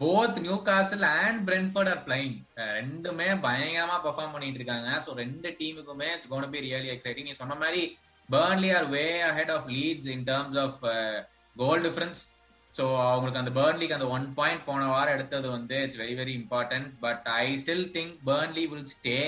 both 0.00 0.38
Newcastle 0.68 1.04
and 1.18 1.40
Brentford 1.48 1.90
are 1.92 2.02
flying 2.06 2.34
ரெண்டுமே 2.78 3.28
பயங்கரமா 3.46 3.96
பெர்ஃபார்ம் 4.06 4.34
பண்ணிட்டு 4.34 4.60
இருக்காங்க. 4.60 4.90
ஸோ 5.06 5.10
ரெண்டு 5.22 5.48
டீமுக்குமே 5.60 6.08
it's 6.14 6.30
gonna 6.32 6.52
be 6.54 6.60
really 6.66 6.90
exciting 6.94 7.28
நீ 7.30 7.36
சொன்ன 7.42 7.58
மாதிரி 7.62 7.82
Burnley 8.28 8.70
are 8.78 8.88
way 8.96 9.04
ahead 9.28 9.52
of 9.56 9.68
Leeds 9.76 10.08
in 10.14 10.24
terms 10.30 10.58
of 10.64 10.80
goal 11.56 11.84
difference 11.86 12.20
so 12.78 12.84
அவங்களுக்கு 13.04 13.42
அந்த 13.42 13.52
பேர்ன்லிக்கு 13.56 13.96
அந்த 13.96 14.08
ஒன் 14.16 14.26
பாயிண்ட் 14.36 14.66
போன 14.66 14.86
வாரம் 14.92 15.16
எடுத்தது 15.16 15.48
வந்து 15.54 15.76
it's 15.84 16.00
very 16.02 16.16
very 16.18 16.34
important 16.40 16.88
but 17.00 17.26
I 17.36 17.46
still 17.62 17.86
think 17.96 18.14
Burnley 18.28 18.64
will 18.72 18.88
stay 18.94 19.18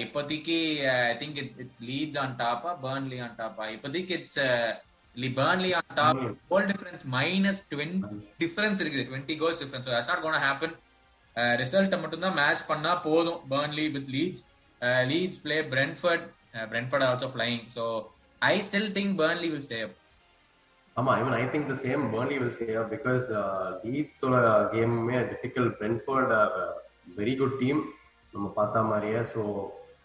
இப்போதைக்கு 0.00 0.58
I 1.04 1.14
think 1.18 1.38
it 1.42 1.56
it's 1.64 1.82
Leeds 1.88 2.20
on 2.22 2.34
டாப்பா 2.40 2.72
Burnley 2.84 3.18
on 3.26 3.36
டாப்பா 3.40 3.66
இப்போதைக்கு 3.74 4.14
it's 4.18 4.40
Burnley 5.36 5.70
on 5.76 5.94
top 5.94 6.18
goal 6.50 6.66
difference 6.68 7.04
minus 7.14 7.60
twenty 7.70 8.16
difference 8.42 8.80
இருக்குது. 8.82 9.06
Twenty 9.08 9.36
goals 9.40 9.60
difference 9.62 9.86
so 9.88 10.10
not 10.10 10.22
gonna 10.24 10.44
happen 10.44 10.74
ரிசல்ட்டை 11.60 11.98
மட்டும் 12.02 12.24
தான் 12.24 12.38
match 12.38 12.68
பண்ணா 12.68 12.92
போதும் 13.06 13.40
Burnley 13.50 13.86
with 13.96 14.10
Leeds 14.14 14.42
Leeds 15.10 15.40
play 15.42 15.56
Brentford 15.72 16.26
Brentford 16.70 17.06
also 17.08 17.28
flying 17.34 17.62
so 17.76 17.84
I 18.42 18.54
still 18.66 18.90
think 18.96 19.14
Burnley 19.20 19.48
will 19.52 19.66
stay 19.66 19.80
up 19.86 19.96
ஆமா 20.98 21.12
even 21.20 21.36
I 21.40 21.42
think 21.50 21.68
the 21.72 21.74
same 21.82 22.02
Burnley 22.12 22.36
will 22.40 22.54
stay 22.54 22.66
because 22.94 23.26
லீட்ஸோட 23.90 24.36
கேமுமே 24.72 25.18
difficult 25.32 25.74
Brentford 25.80 26.32
very 27.18 27.34
good 27.40 27.58
team 27.60 27.80
நம்ம 28.34 28.46
பார்த்த 28.56 28.82
மாதிரியே 28.88 29.20
so 29.32 29.40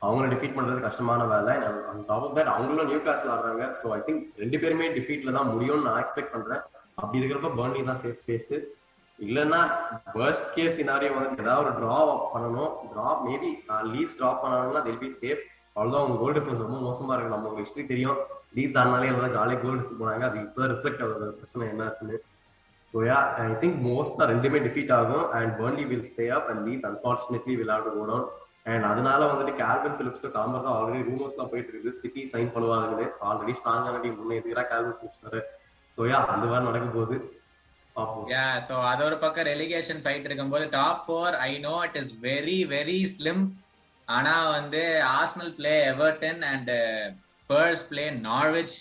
அவங்கள 0.06 0.26
defeat 0.34 0.56
பண்றது 0.58 0.80
கஷ்டமான 0.86 1.22
வேலை. 1.32 1.54
அந்த 1.90 2.02
top 2.10 2.26
of 2.28 2.36
that 2.38 2.52
அவங்களும் 2.54 2.90
நியூ 2.92 3.00
காஸ்ல 3.08 3.32
ஆடுறாங்க. 3.36 3.66
ஸோ 3.80 3.86
ஐ 3.98 4.00
திங்க் 4.08 4.24
ரெண்டு 4.42 4.58
பேருமே 4.64 4.88
டிஃபீட்ல 4.98 5.34
தான் 5.38 5.50
முடியும்னு 5.54 5.88
நான் 5.88 6.00
எக்ஸ்பெக்ட் 6.04 6.34
பண்றேன். 6.36 6.62
அப்படி 7.02 7.20
இருக்கிறப்ப 7.22 7.52
பர்ன்லி 7.60 7.84
தான் 7.90 8.02
சேஃப் 8.04 8.22
பேஸ் 8.30 8.54
இல்லைன்னா 9.20 9.62
வேர்ஸ்ட் 10.20 10.48
கேஸ் 10.56 10.78
சினாரியோ 10.80 11.12
வந்து 11.18 11.44
ஏதாவது 11.46 11.64
ஒரு 11.66 11.74
ட்ரா 11.80 11.98
பண்ணணும். 12.34 12.72
ட்ரா 12.94 13.10
மேபி 13.28 13.52
லீட்ஸ் 13.94 14.18
ட்ரா 14.20 14.32
பண்ணாங்கன்னா 14.44 14.84
தில் 14.88 15.02
பி 15.04 15.12
சேஃப் 15.22 15.44
அவ்வளோதான் 15.76 16.02
அவங்க 16.04 16.18
கோல் 16.24 16.38
டிஃபரன்ஸ் 16.38 16.66
ரொம்ப 16.66 16.80
மோசமா 16.88 17.14
இருக்கு. 17.16 17.36
நம்ம 17.36 17.56
ஹிஸ்ட்ரி 17.62 17.86
தெரியும். 17.94 18.20
லீவ்ஸ் 18.58 18.78
ஆனாலே 18.82 19.10
எல்லாம் 19.12 19.34
ஜாலியாக 19.36 19.60
கோல் 19.64 19.76
அடிச்சு 19.78 19.96
போனாங்க. 20.02 20.24
அது 20.30 20.38
இப்போ 20.46 20.68
ரிஃப்ளெக்ட் 20.74 21.04
ஆகுது. 21.06 21.28
பிரச்சனை 21.40 21.68
என்னாச்சுன்னு. 21.74 22.18
So 22.90 22.98
yeah 23.10 23.20
I 23.44 23.46
think 23.62 23.78
most 23.90 24.18
தான் 24.20 24.32
ரெண்டுமே 24.34 24.60
டிஃபீட் 24.68 24.92
ஆகும். 25.00 25.26
And 25.38 25.54
Burnley 25.60 25.86
will 25.92 26.08
stay 26.14 26.26
up 26.38 26.50
and 26.52 26.64
Leeds 26.68 26.88
unfortunately 26.90 27.56
will 27.60 27.74
have 27.76 27.86
to 27.88 27.94
go 27.98 28.04
down 28.12 28.28
and 28.72 28.86
அதனால 28.92 29.22
வந்துட்டு 29.32 29.54
கேல்வின் 29.62 29.98
பிலிப்ஸ் 30.00 30.26
காமர் 30.36 30.66
தான் 30.66 30.76
ஆல்ரெடி 30.80 31.02
ரூமர்ஸ் 31.08 31.40
தான் 31.40 31.50
போயிட்டு 31.54 31.72
இருக்குது. 31.74 31.98
சிட்டி 32.02 32.22
சைன் 32.34 32.52
பண்ணுவாங்கன்னு. 32.56 33.08
ஆல்ரெடி 33.30 33.56
ஸ்ட்ராங்கான 33.60 34.02
டீம் 34.04 34.20
முன்னே 34.20 34.38
எதிராக 34.42 34.68
கேல்வின் 34.74 35.00
பிலிப்ஸ் 35.00 35.26
வர. 35.28 35.42
ஸோ 35.96 36.08
யா 36.12 36.20
அந்த 36.36 36.46
மாதிரி 36.52 36.68
நடக்க 36.70 36.88
போகுது. 36.98 37.18
சோ 38.68 38.76
அது 38.92 39.02
ஒரு 39.08 39.18
பக்கம் 39.24 39.48
ரெலிகேஷன் 39.54 40.00
ஃபைட் 40.04 40.28
இருக்கும்போது 40.28 40.66
top 40.78 41.04
four 41.08 41.36
I 41.50 41.52
know 41.66 41.74
it 41.88 41.98
is 42.02 42.14
very 42.30 42.56
very 42.72 43.00
slim 43.16 43.44
ஆனா 44.08 44.34
வந்து 44.56 44.82
Arsenal 45.18 45.54
play 45.58 45.74
Everton 45.92 46.42
and 46.54 46.72
Spurs 47.54 47.82
play 47.90 48.04
Norwich 48.28 48.76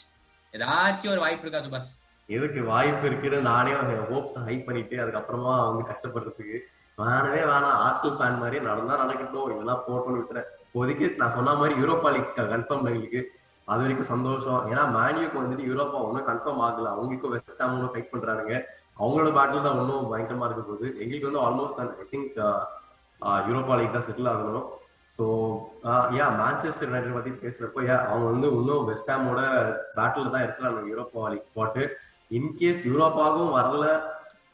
ஏதாச்சும் 0.56 1.10
ஒரு 1.14 1.20
வாய்ப்பு 1.22 1.44
இருக்கா 1.44 1.60
சுபாஷ்? 1.64 1.88
எதுக்கு 2.34 2.60
வாய்ப்பு 2.68 3.04
இருக்குன்னு 3.08 3.38
நானே 3.48 3.72
ஹோப்ஸ் 4.10 4.36
ஹைப் 4.46 4.62
பண்ணிட்டு 4.68 4.96
அதுக்கப்புறமா 5.02 5.54
வந்து 5.66 5.82
கஷ்டப்படுறதுக்கு. 5.88 6.56
வேணவே 7.00 7.40
வேணாம். 7.50 7.76
ஆர்சனல் 7.86 8.14
ஃபேன் 8.18 8.38
மாதிரி 8.42 8.58
நடந்தா 8.68 8.94
நடக்கட்டும். 9.02 9.50
இதெல்லாம் 9.54 9.82
போட்டோம்னு 9.88 10.20
விட்டுறேன். 10.20 10.48
இப்போதைக்கு 10.66 11.06
நான் 11.22 11.34
சொன்ன 11.36 11.54
மாதிரி 11.60 11.74
யூரோப்பா 11.82 12.12
லீக் 12.14 12.32
கன்ஃபார்ம் 12.52 12.88
எங்களுக்கு 12.92 13.22
அது 13.72 13.82
வரைக்கும் 13.84 14.10
சந்தோஷம். 14.12 14.60
ஏன்னா 14.70 14.84
மேனியூக்கு 14.98 15.40
வந்துட்டு 15.42 15.66
யூரோப்பா 15.72 15.98
ஒன்றும் 16.06 16.28
கன்ஃபார்ம் 16.30 16.64
ஆகல. 16.68 16.92
அவங்களுக்கும் 16.94 17.34
வெஸ்ட் 17.36 17.62
ஹாமும் 17.64 17.92
ஃபைட் 17.94 18.12
பண்றாங்க 18.14 18.54
அவங்களோட 19.02 19.32
பேட்டில் 19.38 19.66
தான் 19.66 19.78
இன்னும் 19.82 20.10
பயங்கரமா 20.14 20.48
இருக்க 20.48 20.64
போகுது. 20.70 20.86
எங்களுக்கு 21.02 21.30
வந்து 21.30 21.44
almost 21.46 21.82
I 21.82 22.08
think 22.14 22.38
Europa 23.50 23.76
League 23.82 23.96
தான் 23.98 24.08
செட்டில் 24.08 24.32
ஆகணும். 24.34 24.66
ஸோ 25.12 25.24
யா 26.16 26.26
மேன்செஸ்டர் 26.38 26.88
யுனைடட் 26.88 27.16
பத்தி 27.16 27.32
பேசுறப்போ 27.42 27.80
யா 27.86 27.96
அவங்க 28.06 28.26
வந்து 28.30 28.48
இன்னும் 28.58 28.86
வெஸ்ட் 28.88 29.12
ஹாமோட 29.12 29.40
பேட்டில் 29.96 30.32
தான் 30.34 30.44
இருக்கிறாங்க 30.44 30.82
Europa 30.90 31.30
League 31.32 31.48
spot 31.50 31.84
in case 32.30 32.82
யூரோப்பாவும் 32.88 33.54
வரல 33.56 33.86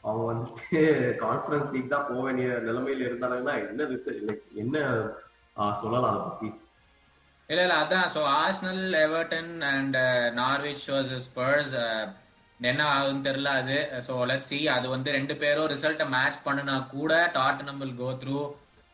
அவங்க 0.03 0.23
வந்துட்டு 0.31 0.81
கான்ஃபரன்ஸ் 1.21 1.71
லீக் 1.73 1.93
தான் 1.93 2.07
போக 2.07 2.19
வேண்டிய 2.25 2.49
நிலைமையில 2.67 3.07
இருந்தாங்கன்னா 3.07 3.53
என்ன 3.63 3.87
ரிசல்ட் 3.91 4.33
என்ன 4.55 4.75
சொல்லலாம் 5.79 6.11
அதை 6.11 6.21
பற்றி 6.23 6.49
இல்ல 7.49 7.61
இல்ல 7.63 7.75
அதான். 7.83 8.07
So 8.13 8.21
Arsenal 8.39 8.83
Everton 8.99 9.53
and 9.69 9.95
Norwich 10.35 10.85
versus 10.89 11.27
Spurs 11.27 11.73
என்ன 12.59 12.81
ஆகுதுன்னு 12.93 13.25
தெரியல 13.27 13.51
அது. 13.61 13.77
ஸோ 14.07 14.13
லெட் 14.31 14.47
சி 14.49 14.59
அது 14.75 14.87
வந்து 14.89 15.09
ரெண்டு 15.11 15.35
பேரும் 15.41 15.69
ரிசல்ட்டை 15.73 16.07
மேட்ச் 16.13 16.39
பண்ணுனா 16.45 16.75
கூட 16.91 17.11
Tot 17.37 17.63
will 17.81 17.97
go 17.97 18.09
through 18.21 18.39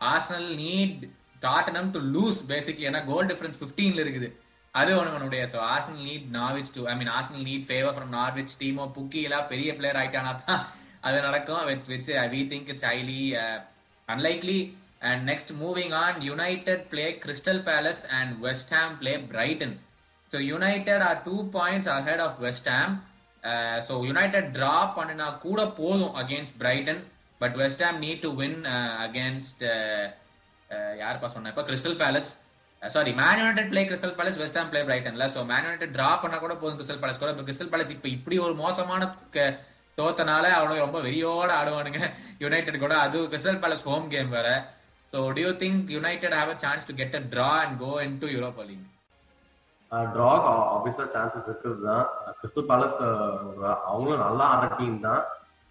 Arsenal 0.01 0.49
need 0.61 1.03
Tottenham 1.43 1.91
to 1.95 1.99
lose 2.15 2.39
basic 2.51 2.81
ஏன்னா 2.87 3.01
கோல் 3.11 3.29
டிஃபரன்ஸ் 3.31 3.59
பிப்டீன்ல 3.63 4.03
இருக்குது. 4.05 4.29
அது 4.73 4.91
ஒன்று 4.99 5.15
உன்னுடைய 5.17 5.43
so 5.51 5.57
Arsenal 5.73 6.01
need 6.07 6.25
Norwich 6.37 6.71
to 6.77 6.81
I 6.91 6.93
mean 6.99 7.11
Arsenal 7.17 7.45
need 7.49 7.67
favour 7.67 7.93
from 7.97 8.15
Norwich 8.19 8.55
Teemu 8.61 8.85
Pukki 8.97 9.21
எல்லாம் 9.27 9.47
பெரிய 9.51 9.69
பிளேயர் 9.77 9.99
ஆயிட்டானா 10.01 10.33
தான் 10.47 10.63
அது 11.07 11.17
நடக்கும். 11.27 11.63
With 11.69 11.87
with 11.93 12.09
we 12.33 12.41
think 12.51 12.69
it's 12.73 12.87
highly 12.89 13.21
unlikely 14.07 14.59
and 15.09 15.23
next 15.31 15.51
moving 15.61 15.93
on 16.03 16.17
United 16.29 16.83
play 16.91 17.05
Crystal 17.23 17.61
Palace 17.69 18.03
and 18.19 18.31
West 18.45 18.73
Ham 18.77 18.93
play 19.01 19.13
Brighton 19.31 19.75
so 20.33 20.39
United 20.51 21.03
are 21.09 21.19
two 21.27 21.35
points 21.57 21.89
ahead 21.95 22.23
of 22.27 22.37
West 22.45 22.69
Ham 22.75 22.95
so 23.87 23.93
United 24.09 24.47
draw 24.55 24.75
பண்ணினா 24.97 25.27
கூட 25.45 25.61
போதும் 25.79 26.15
against 26.21 26.55
Brighton 26.61 27.01
but 27.41 27.57
West 27.63 27.83
Ham 27.85 27.99
need 28.05 28.23
to 28.27 28.31
win 28.41 28.59
against 29.07 29.63
யாருப்பா 31.03 31.27
சொன்ன? 31.35 31.51
இப்போ 31.53 31.63
Crystal 31.69 31.97
Palace 32.01 32.29
sorry 32.81 33.11
Man 33.19 33.39
United 33.41 33.69
play 33.71 33.81
Crystal 33.89 34.15
Palace 34.17 34.39
West 34.41 34.57
Ham 34.59 34.71
play 34.71 34.81
பிரைட்டன்ல 34.87 35.25
so 35.35 35.41
Man 35.51 35.65
United 35.67 35.93
draw 35.97 36.09
பண்ணா 36.23 36.37
கூட 36.43 36.53
போதும் 36.61 36.77
crystal 36.79 37.01
palace 37.03 37.21
கூட 37.21 37.31
இப்போ 37.33 37.45
கிறிஸ்டல் 37.47 37.71
பேலஸ் 37.73 37.93
இப்போ 37.95 38.09
இப்படி 38.17 38.37
ஒரு 38.45 38.55
மோசமான 38.63 39.09
தோத்தனால 39.97 40.45
அவனுக்கு 40.57 40.85
ரொம்ப 40.85 40.99
வெறியோட 41.05 41.49
ஆடுவானுங்க. 41.59 41.99
யுனைடெட் 42.43 42.83
கூட. 42.83 42.95
அது 43.05 43.17
கிறிஸ்டல் 43.33 43.59
பேலஸ் 43.63 43.85
ஹோம் 43.89 44.07
கேம் 44.13 44.33
வேற. 44.37 44.49
So 45.13 45.19
do 45.35 45.41
you 45.45 45.51
think 45.61 45.93
United 45.95 46.35
have 46.39 46.51
a 46.55 46.57
chance 46.63 46.87
to 46.89 46.95
get 46.99 47.15
a 47.19 47.21
draw 47.33 47.51
and 47.63 47.75
go 47.83 47.91
into 48.23 48.29
Europa 48.35 48.65
League 48.69 48.83
track 50.15 50.47
ஆப்வியஸா 50.75 51.05
சான்சஸ் 51.15 51.47
இருக்குது 51.49 51.83
தான் 51.87 52.05
கிறிஸ்டல் 52.39 52.67
பேலஸ் 52.71 52.97
அவங்களும் 53.89 54.23
நல்லா 54.27 54.45
ஆடுற 54.53 54.69
டீம் 54.79 54.97
தான். 55.07 55.21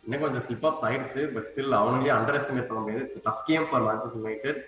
இன்னும் 0.05 0.23
கொஞ்சம் 0.25 0.45
ஸ்லிப் 0.47 0.67
அப்ஸ் 0.69 0.85
ஆயிடுச்சு 0.88 1.23
பட் 1.35 1.47
ஸ்டில் 1.51 1.77
அவங்களே 1.81 2.12
அண்டர் 2.17 2.38
எஸ்டிமேட் 2.38 2.69
பண்ண 2.71 2.81
முடியாது. 2.85 3.05
It's 3.07 3.23
tough 3.27 3.45
game 3.51 3.67
for 3.71 3.85
Manchester 3.88 4.23
United 4.23 4.61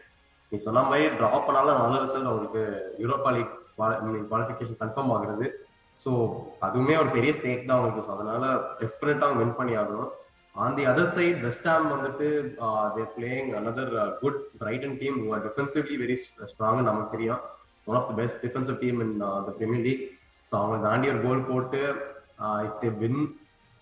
நீ 0.53 0.57
சொன்ன 0.67 0.83
மாதிரி 0.91 1.07
ட்ராப் 1.21 1.47
பண்ணாலும் 1.47 1.81
நல்ல 1.83 1.97
ரிசல்ட் 2.05 2.29
அவங்களுக்கு 2.31 2.63
யூரோப்பா 3.03 3.31
லீக் 3.37 3.55
குவாலிஃபிகேஷன் 4.31 4.81
கன்ஃபார்ம் 4.83 5.13
ஆகுறது. 5.17 5.47
ஸோ 6.03 6.11
அதுவுமே 6.67 6.95
ஒரு 7.03 7.11
பெரிய 7.17 7.31
ஸ்டேட் 7.39 7.67
தான் 7.69 7.77
அவங்களுக்கு. 7.79 8.05
ஸோ 8.07 8.13
அதனால 8.17 8.45
டெஃபினட்டா 8.81 9.29
வின் 9.41 9.57
பண்ணி 9.59 9.75
ஆகணும். 9.83 10.11
On 10.55 10.77
the 10.79 10.85
other 10.91 11.11
side 11.17 11.41
West 11.47 11.69
Ham 11.71 11.87
வந்துட்டு 11.95 12.27
they're 12.97 13.11
playing 13.17 13.51
another 13.59 13.93
good 14.23 14.39
Brighton 14.61 14.97
team 15.03 15.19
defensively 15.47 15.97
very 16.03 16.17
strong 16.53 16.83
நமக்கு 16.91 17.15
தெரியும். 17.17 17.43
One 17.89 17.99
of 18.01 18.09
the 18.11 18.15
best 18.21 18.41
defensive 18.45 18.79
team 18.85 19.01
in 19.07 19.17
the 19.49 19.51
Premier 19.59 19.85
League 19.89 20.05
so 20.51 20.55
அவங்க 20.61 20.79
தாண்டி 20.87 21.07
ஒரு 21.15 21.21
கோல் 21.27 21.47
போட்டு 21.51 21.83
if 22.69 22.79
they 22.85 22.91
win 23.03 23.21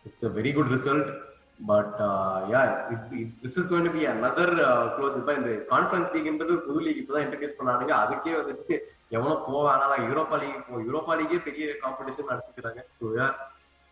it's 0.07 0.27
a 0.31 0.33
very 0.39 0.53
good 0.59 0.73
result 0.77 1.09
but 1.61 1.99
yeah 2.53 2.61
this 3.43 3.57
is 3.61 3.69
going 3.71 3.89
to 3.89 3.93
be 3.97 4.05
another 4.13 4.55
close 4.95 5.19
இப்போ 5.21 5.35
இந்த 5.41 5.51
conference 5.73 6.13
லீக்ன்றது 6.15 6.55
புது 6.69 6.81
league 6.87 7.01
இப்போ 7.03 7.15
தான் 7.17 7.25
இன்ட்ரடியூஸ் 7.27 7.59
பண்ணானுங்க. 7.59 7.93
அதுக்கே 8.05 8.33
வந்துட்டு 8.41 8.77
எவ்வளோ 9.17 9.35
போவானா 9.49 9.99
யூரோப்பா 10.09 10.39
லீக் 10.45 10.57
இப்போ 10.61 10.81
யூரோப்பா 10.89 11.17
லீக்கே 11.21 11.41
பெரிய 11.49 11.67
competition 11.85 12.31
நடத்திக்கிறாங்க. 12.33 12.81
So 13.01 13.13
yeah 13.19 13.29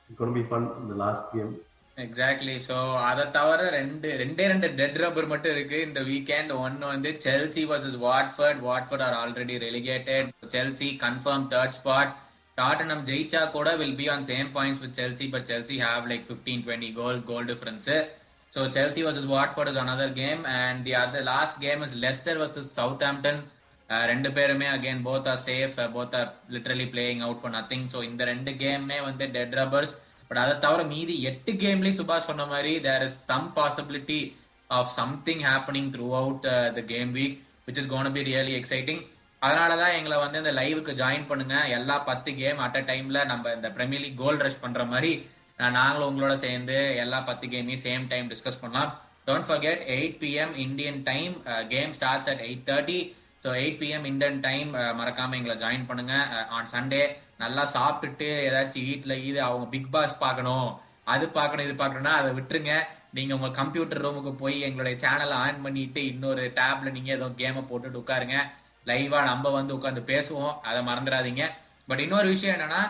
is 0.08 0.18
gonna 0.22 0.34
be 0.38 0.44
fun 0.48 0.66
இந்த 0.84 0.96
லாஸ்ட் 1.04 1.28
கேம் 1.34 1.52
எக்ஸாக்ட்லி 1.96 2.56
ஸோ 2.66 2.76
அதை 3.08 3.24
தவிர 3.36 3.62
ரெண்டு 3.78 4.10
ரெண்டே 4.20 4.44
ரெண்டு 4.52 4.68
டெட் 4.78 4.98
ரப்பர் 5.02 5.30
மட்டும் 5.32 5.54
இருக்கு. 5.56 5.78
இந்த 5.88 6.00
வீக்கெண்ட் 6.10 6.52
ஒன்னு 6.64 6.84
வந்து 6.92 7.10
Chelsea 7.24 7.62
versus 7.70 7.98
Watford 8.06 8.60
Watford 8.68 9.04
are 9.06 9.16
already 9.22 9.56
relegated 9.66 10.30
Chelsea 10.54 10.88
confirm 11.04 11.44
third 11.52 11.76
spot 11.80 12.12
Tottenham 12.58 13.04
ஜெயிச்சா 13.08 13.42
கூட 13.52 13.68
will 13.76 13.96
be 13.96 14.06
on 14.14 14.24
same 14.24 14.48
points 14.56 14.82
with 14.82 14.98
Chelsea 14.98 15.26
but 15.32 15.46
Chelsea 15.50 15.76
have 15.84 16.08
like 16.10 16.24
fifteen 16.28 16.62
twenty 16.64 16.90
goal 16.98 17.20
goal 17.30 17.46
difference 17.46 17.88
so 18.52 18.62
Chelsea 18.74 19.02
versus 19.06 19.28
Watford 19.30 19.70
is 19.70 19.80
another 19.82 20.14
game 20.18 20.42
and 20.56 20.80
the 20.86 20.94
other 20.98 21.26
last 21.28 21.58
game 21.60 21.82
is 21.82 21.96
Leicester 22.02 22.40
versus 22.42 22.72
Southampton 23.08 23.40
ரெண்டு 24.06 24.28
பேருமே 24.36 24.66
again 24.68 25.00
both 25.06 25.28
are 25.32 25.40
safe 25.46 25.78
both 25.94 26.16
are 26.18 26.28
literally 26.54 26.86
playing 26.92 27.22
out 27.26 27.40
for 27.40 27.54
nothing 27.56 27.86
so 27.92 28.00
இந்த 28.04 28.24
ரெண்டு 28.24 28.52
கேமுமே 28.60 28.98
வந்து 29.04 29.26
dead 29.34 29.56
rubbers 29.60 29.94
but 30.30 30.42
அதை 30.42 30.54
தவிர 30.58 30.82
மீதி 30.92 31.16
எட்டு 31.30 31.52
கேம்லயும் 31.62 31.98
சுபாஷ் 31.98 32.28
சொன்ன 32.28 32.46
மாதிரி 32.52 32.74
there 32.80 33.04
is 33.04 33.18
some 33.26 33.48
possibility 33.56 34.20
of 34.70 34.92
something 34.94 35.42
happening 35.48 35.90
throughout 36.20 36.46
the 36.76 36.82
game 36.92 37.10
week 37.14 37.34
which 37.66 37.80
is 37.82 37.90
gonna 37.90 38.12
be 38.12 38.22
really 38.28 38.54
exciting 38.60 39.02
அதனாலதான் 39.46 39.94
எங்களை 39.98 40.16
வந்து 40.24 40.40
இந்த 40.42 40.52
லைவுக்கு 40.60 40.92
ஜாயின் 41.02 41.28
பண்ணுங்க. 41.30 41.56
எல்லா 41.78 41.96
பத்து 42.10 42.30
கேம் 42.40 42.60
அட் 42.66 42.78
அ 42.80 42.82
டைம்ல 42.90 43.20
நம்ம 43.30 43.54
இந்த 43.58 43.68
பிரீமியர் 43.76 44.04
லீக் 44.04 44.20
கோல் 44.24 44.42
ரஷ் 44.44 44.62
பண்ற 44.64 44.84
மாதிரி 44.92 45.12
நாங்களும் 45.78 46.08
உங்களோட 46.10 46.34
சேர்ந்து 46.44 46.76
எல்லா 47.02 47.18
பத்து 47.30 47.46
கேமையும் 47.54 47.82
சேம் 47.86 48.04
டைம் 48.12 48.30
டிஸ்கஸ் 48.32 48.62
பண்ணலாம். 48.62 48.92
Don't 49.26 49.48
forget 49.48 49.82
eight 49.96 50.16
PM 50.22 50.54
Indian 50.66 51.02
time 51.10 51.34
game 51.72 51.92
starts 51.98 52.30
at 52.32 52.44
eight 52.46 52.64
thirty 52.70 53.00
so 53.44 53.50
eight 53.60 53.78
PM 53.82 54.06
Indian 54.10 54.40
time 54.48 54.68
மறக்காம 55.00 55.36
எங்களை 55.38 55.54
ஜாயின் 55.62 55.86
பண்ணுங்க. 55.90 56.14
Uh, 56.36 56.44
ஆன் 56.56 56.72
சண்டே 56.74 57.02
நல்லா 57.42 57.62
சாப்பிட்டுட்டு 57.76 58.26
ஏதாச்சும் 58.48 58.88
வீட்டில் 58.88 59.14
இது 59.28 59.38
அவங்க 59.46 59.66
பிக் 59.74 59.92
பாஸ் 59.94 60.16
பார்க்கணும். 60.24 60.68
அது 61.12 61.24
பார்க்கணும் 61.38 61.66
இது 61.68 61.74
பார்க்கணும்னா 61.80 62.14
அதை 62.20 62.30
விட்டுருங்க. 62.36 62.74
நீங்க 63.16 63.32
உங்க 63.38 63.48
கம்ப்யூட்டர் 63.60 64.02
ரூமுக்கு 64.04 64.32
போய் 64.42 64.58
எங்களுடைய 64.66 64.96
சேனலை 65.04 65.36
ஆன் 65.46 65.62
பண்ணிட்டு 65.64 66.00
இன்னொரு 66.12 66.44
டேப்ல 66.58 66.92
நீங்க 66.96 67.10
ஏதோ 67.16 67.28
கேமை 67.40 67.62
போட்டுட்டு 67.70 68.00
உட்காருங்க. 68.02 68.36
லைவா 68.90 69.20
நம்ம 69.30 69.50
வந்து 69.58 69.72
உட்காந்து 69.78 70.02
பேசுவோம். 70.12 70.54
அதை 70.68 70.80
மறந்துடாதீங்க. 70.90 71.44
பட் 71.88 72.02
இன்னொரு 72.06 72.28
விஷயம் 72.34 72.56
என்னன்னா 72.56 72.82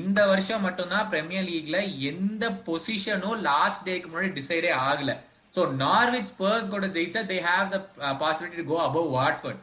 இந்த 0.00 0.20
வருஷம் 0.30 0.64
மட்டும்தான் 0.66 1.08
பிரீமியர் 1.12 1.46
லீக்ல 1.50 1.78
எந்த 2.10 2.44
பொசிஷனும் 2.66 3.40
லாஸ்ட் 3.48 3.84
டேக்கு 3.86 4.08
முன்னாடி 4.10 4.30
டிசைடே 4.38 4.72
ஆகல. 4.88 5.12
ஸோ 5.54 5.60
நார்விச் 5.82 6.30
ஸ்பர்ஸ் 6.30 6.72
கூட 6.72 6.86
ஜெயிச்சா 6.96 7.20
they 7.30 7.38
have 7.48 7.68
the 7.74 7.78
possibility 8.22 8.64
go 8.72 8.78
above 8.88 9.08
Watford 9.18 9.62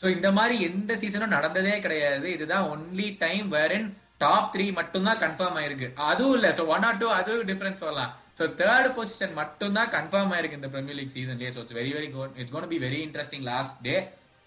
so 0.00 0.06
இந்த 0.16 0.28
மாதிரி 0.38 0.54
எந்த 0.68 0.92
சீசனும் 1.02 1.34
நடந்ததே 1.36 1.74
கிடையாது. 1.84 2.26
இதுதான் 2.36 2.66
only 2.74 3.08
time 3.24 3.46
wherein 3.56 3.88
top 4.22 4.48
three 4.54 4.66
மட்டும்தான் 4.78 5.20
கன்ஃபார்ம் 5.24 5.56
ஆயிருக்கு. 5.60 5.88
அதுவும் 6.10 6.36
இல்லை. 6.38 6.50
ஸோ 6.58 6.62
ஒன் 6.74 6.86
ஆர் 6.88 7.00
டூ 7.02 7.08
அதுவும் 7.18 7.48
டிஃபரன்ஸ் 7.50 7.82
சொல்லலாம். 7.84 8.12
ஸோ 8.38 8.46
தேர்ட் 8.60 8.88
பொசிஷன் 8.96 9.34
மட்டும் 9.40 9.76
தான் 9.78 9.90
கன்ஃபார்ம் 9.96 10.32
ஆயிருக்கு 10.34 10.58
இந்த 10.60 10.70
Premier 10.74 10.98
League 11.00 11.14
சீசன்லேயே 11.16 11.50
so 11.56 11.60
it's 11.64 11.78
very 11.80 11.92
very 11.96 12.08
good 12.16 12.36
it's 12.40 12.54
gonna 12.56 12.72
be 12.74 12.78
very 12.86 13.00
interesting 13.06 13.46
last 13.52 13.76
day 13.86 13.96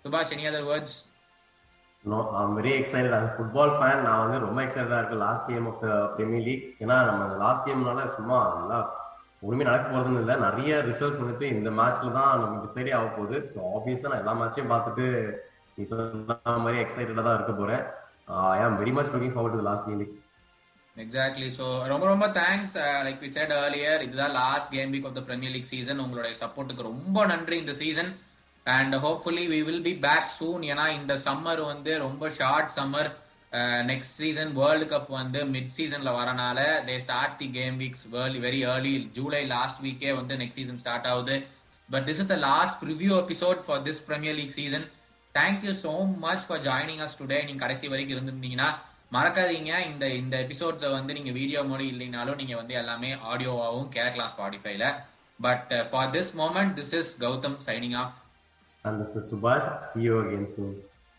சுபாஷ் 0.06 0.34
any 0.36 0.46
other 0.50 0.68
words 0.70 0.98
no 2.04 2.20
I'm 2.40 2.56
very 2.60 2.72
excited 2.78 3.16
அது 3.18 3.28
ஃபுட்பால் 3.36 3.74
ஃபேன் 3.78 4.02
நான் 4.06 4.22
வந்து 4.24 4.38
ரொம்ப 4.46 4.60
எக்ஸைட்டடா 4.66 5.00
இருக்கு 5.02 5.18
last 5.26 5.50
game 5.50 5.68
of 5.72 5.84
Premier 6.16 6.46
League 6.48 6.66
ஏன்னா 6.84 6.98
நம்ம 7.10 7.28
லாஸ்ட் 7.44 7.68
கேம்னால 7.68 8.06
சும்மா 8.16 8.40
நல்லா 8.58 8.80
ஒண்ணுமே 9.46 9.68
நடக்க 9.68 9.86
போறதுன்னு 9.92 10.22
இல்லை. 10.24 10.36
நிறைய 10.48 10.72
ரிசல்ட்ஸ் 10.90 11.22
வந்துட்டு 11.22 11.46
இந்த 11.54 11.70
மேட்ச்ல 11.78 12.10
தான் 12.18 12.42
நம்ம 12.42 12.58
டிசைடே 12.66 12.92
ஆக 12.98 13.08
போகுது. 13.16 13.38
ஸோ 13.52 13.58
ஆப்வியஸா 13.76 14.10
நான் 14.12 14.22
எல்லா 14.24 14.34
மேட்சையும் 14.42 14.74
பார்த்துட்டு 14.74 15.06
நீ 15.76 15.84
சொன்ன 15.92 16.58
மாதிரி 16.66 16.82
எக்ஸைட்டடா 16.84 17.24
தான் 17.28 17.38
இருக்க 17.38 17.54
போறேன். 17.54 17.84
I 18.56 18.60
am 18.66 18.78
very 18.82 18.94
much 18.98 19.14
looking 19.14 19.34
forward 19.36 19.58
to 19.58 19.68
last 19.70 19.88
game 19.90 20.04
exactly 20.96 21.50
so 21.58 21.66
ரொம்ப 21.92 22.06
ரொம்ப 22.12 22.26
thanks 22.38 22.76
like 23.08 23.22
we 23.26 23.30
said 23.38 23.54
earlier 23.60 24.04
இதுதான் 24.08 24.36
last 24.42 24.70
game 24.76 24.92
week 24.96 25.08
of 25.10 25.18
the 25.20 25.24
Premier 25.30 25.56
League 25.56 25.72
season 25.74 26.04
உங்களுடைய 26.06 26.34
சப்போர்ட்டுக்கு 26.44 26.90
ரொம்ப 26.90 27.26
நன்றி 27.34 27.58
இந்த 27.64 27.76
season 27.82 28.12
and 28.66 28.96
hopefully 29.06 29.46
we 29.54 29.60
will 29.68 29.86
be 29.90 29.94
back 30.06 30.30
soon 30.40 30.64
ஏன்னா 30.72 30.86
இந்த 31.00 31.14
சம்மர் 31.28 31.62
வந்து 31.72 31.92
ரொம்ப 32.06 32.30
short 32.40 32.72
summer 32.78 33.10
next 33.90 34.18
season 34.22 34.52
World 34.60 34.86
Cup 34.92 35.10
வந்து 35.22 35.40
மிட் 35.54 35.74
சீசன்ல 35.78 36.12
வரனால 36.20 36.60
they 36.90 36.96
start 37.06 37.36
the 37.42 37.48
game 37.58 37.76
weeks 37.82 38.06
very 38.14 38.40
very 38.46 38.62
early 38.74 38.94
July 39.18 39.42
last 39.56 39.82
வீக்கே 39.86 40.12
வந்து 40.20 40.36
நெக்ஸ்ட் 40.42 40.60
சீசன் 40.62 40.82
ஸ்டார்ட் 40.84 41.10
ஆகுது. 41.14 41.36
But 41.90 42.06
this 42.10 42.22
is 42.24 42.32
the 42.34 42.38
last 42.50 42.78
preview 42.84 43.14
episode 43.24 43.60
for 43.66 43.82
this 43.88 44.02
Premier 44.10 44.38
League 44.40 44.56
season 44.60 44.86
thank you 45.36 45.74
so 45.84 45.92
much 46.24 46.46
for 46.48 46.64
joining 46.70 47.04
us 47.08 47.20
today 47.22 47.40
நீங்க 47.50 47.62
கடைசி 47.66 47.86
வரைக்கும் 47.92 48.16
இருந்திருந்தீங்கன்னா 48.16 48.70
மறக்காதீங்க. 49.16 49.72
இந்த 49.92 50.06
இந்த 50.22 50.36
எபிசோட்ஸை 50.46 50.90
வந்து 50.98 51.12
நீங்க 51.18 51.32
வீடியோ 51.40 51.62
மொழி 51.72 51.86
இல்லைனாலும் 51.94 52.40
நீங்க 52.42 52.56
வந்து 52.62 52.74
எல்லாமே 52.82 53.12
ஆடியோவாகவும் 53.32 53.90
கேட்கலாம் 53.98 54.32
ஸ்பாடிஃபைல 54.36 54.86
but 55.40 55.72
for 55.92 56.12
this 56.16 56.34
moment 56.42 56.74
this 56.80 56.96
is 57.00 57.14
Gautham 57.26 57.58
signing 57.68 57.98
off 58.02 58.16
And 58.84 59.00
this 59.00 59.16
is 59.16 59.32
Subhash. 59.32 59.84
See 59.86 60.02
you 60.02 60.20
again 60.20 60.48
soon. 60.48 60.82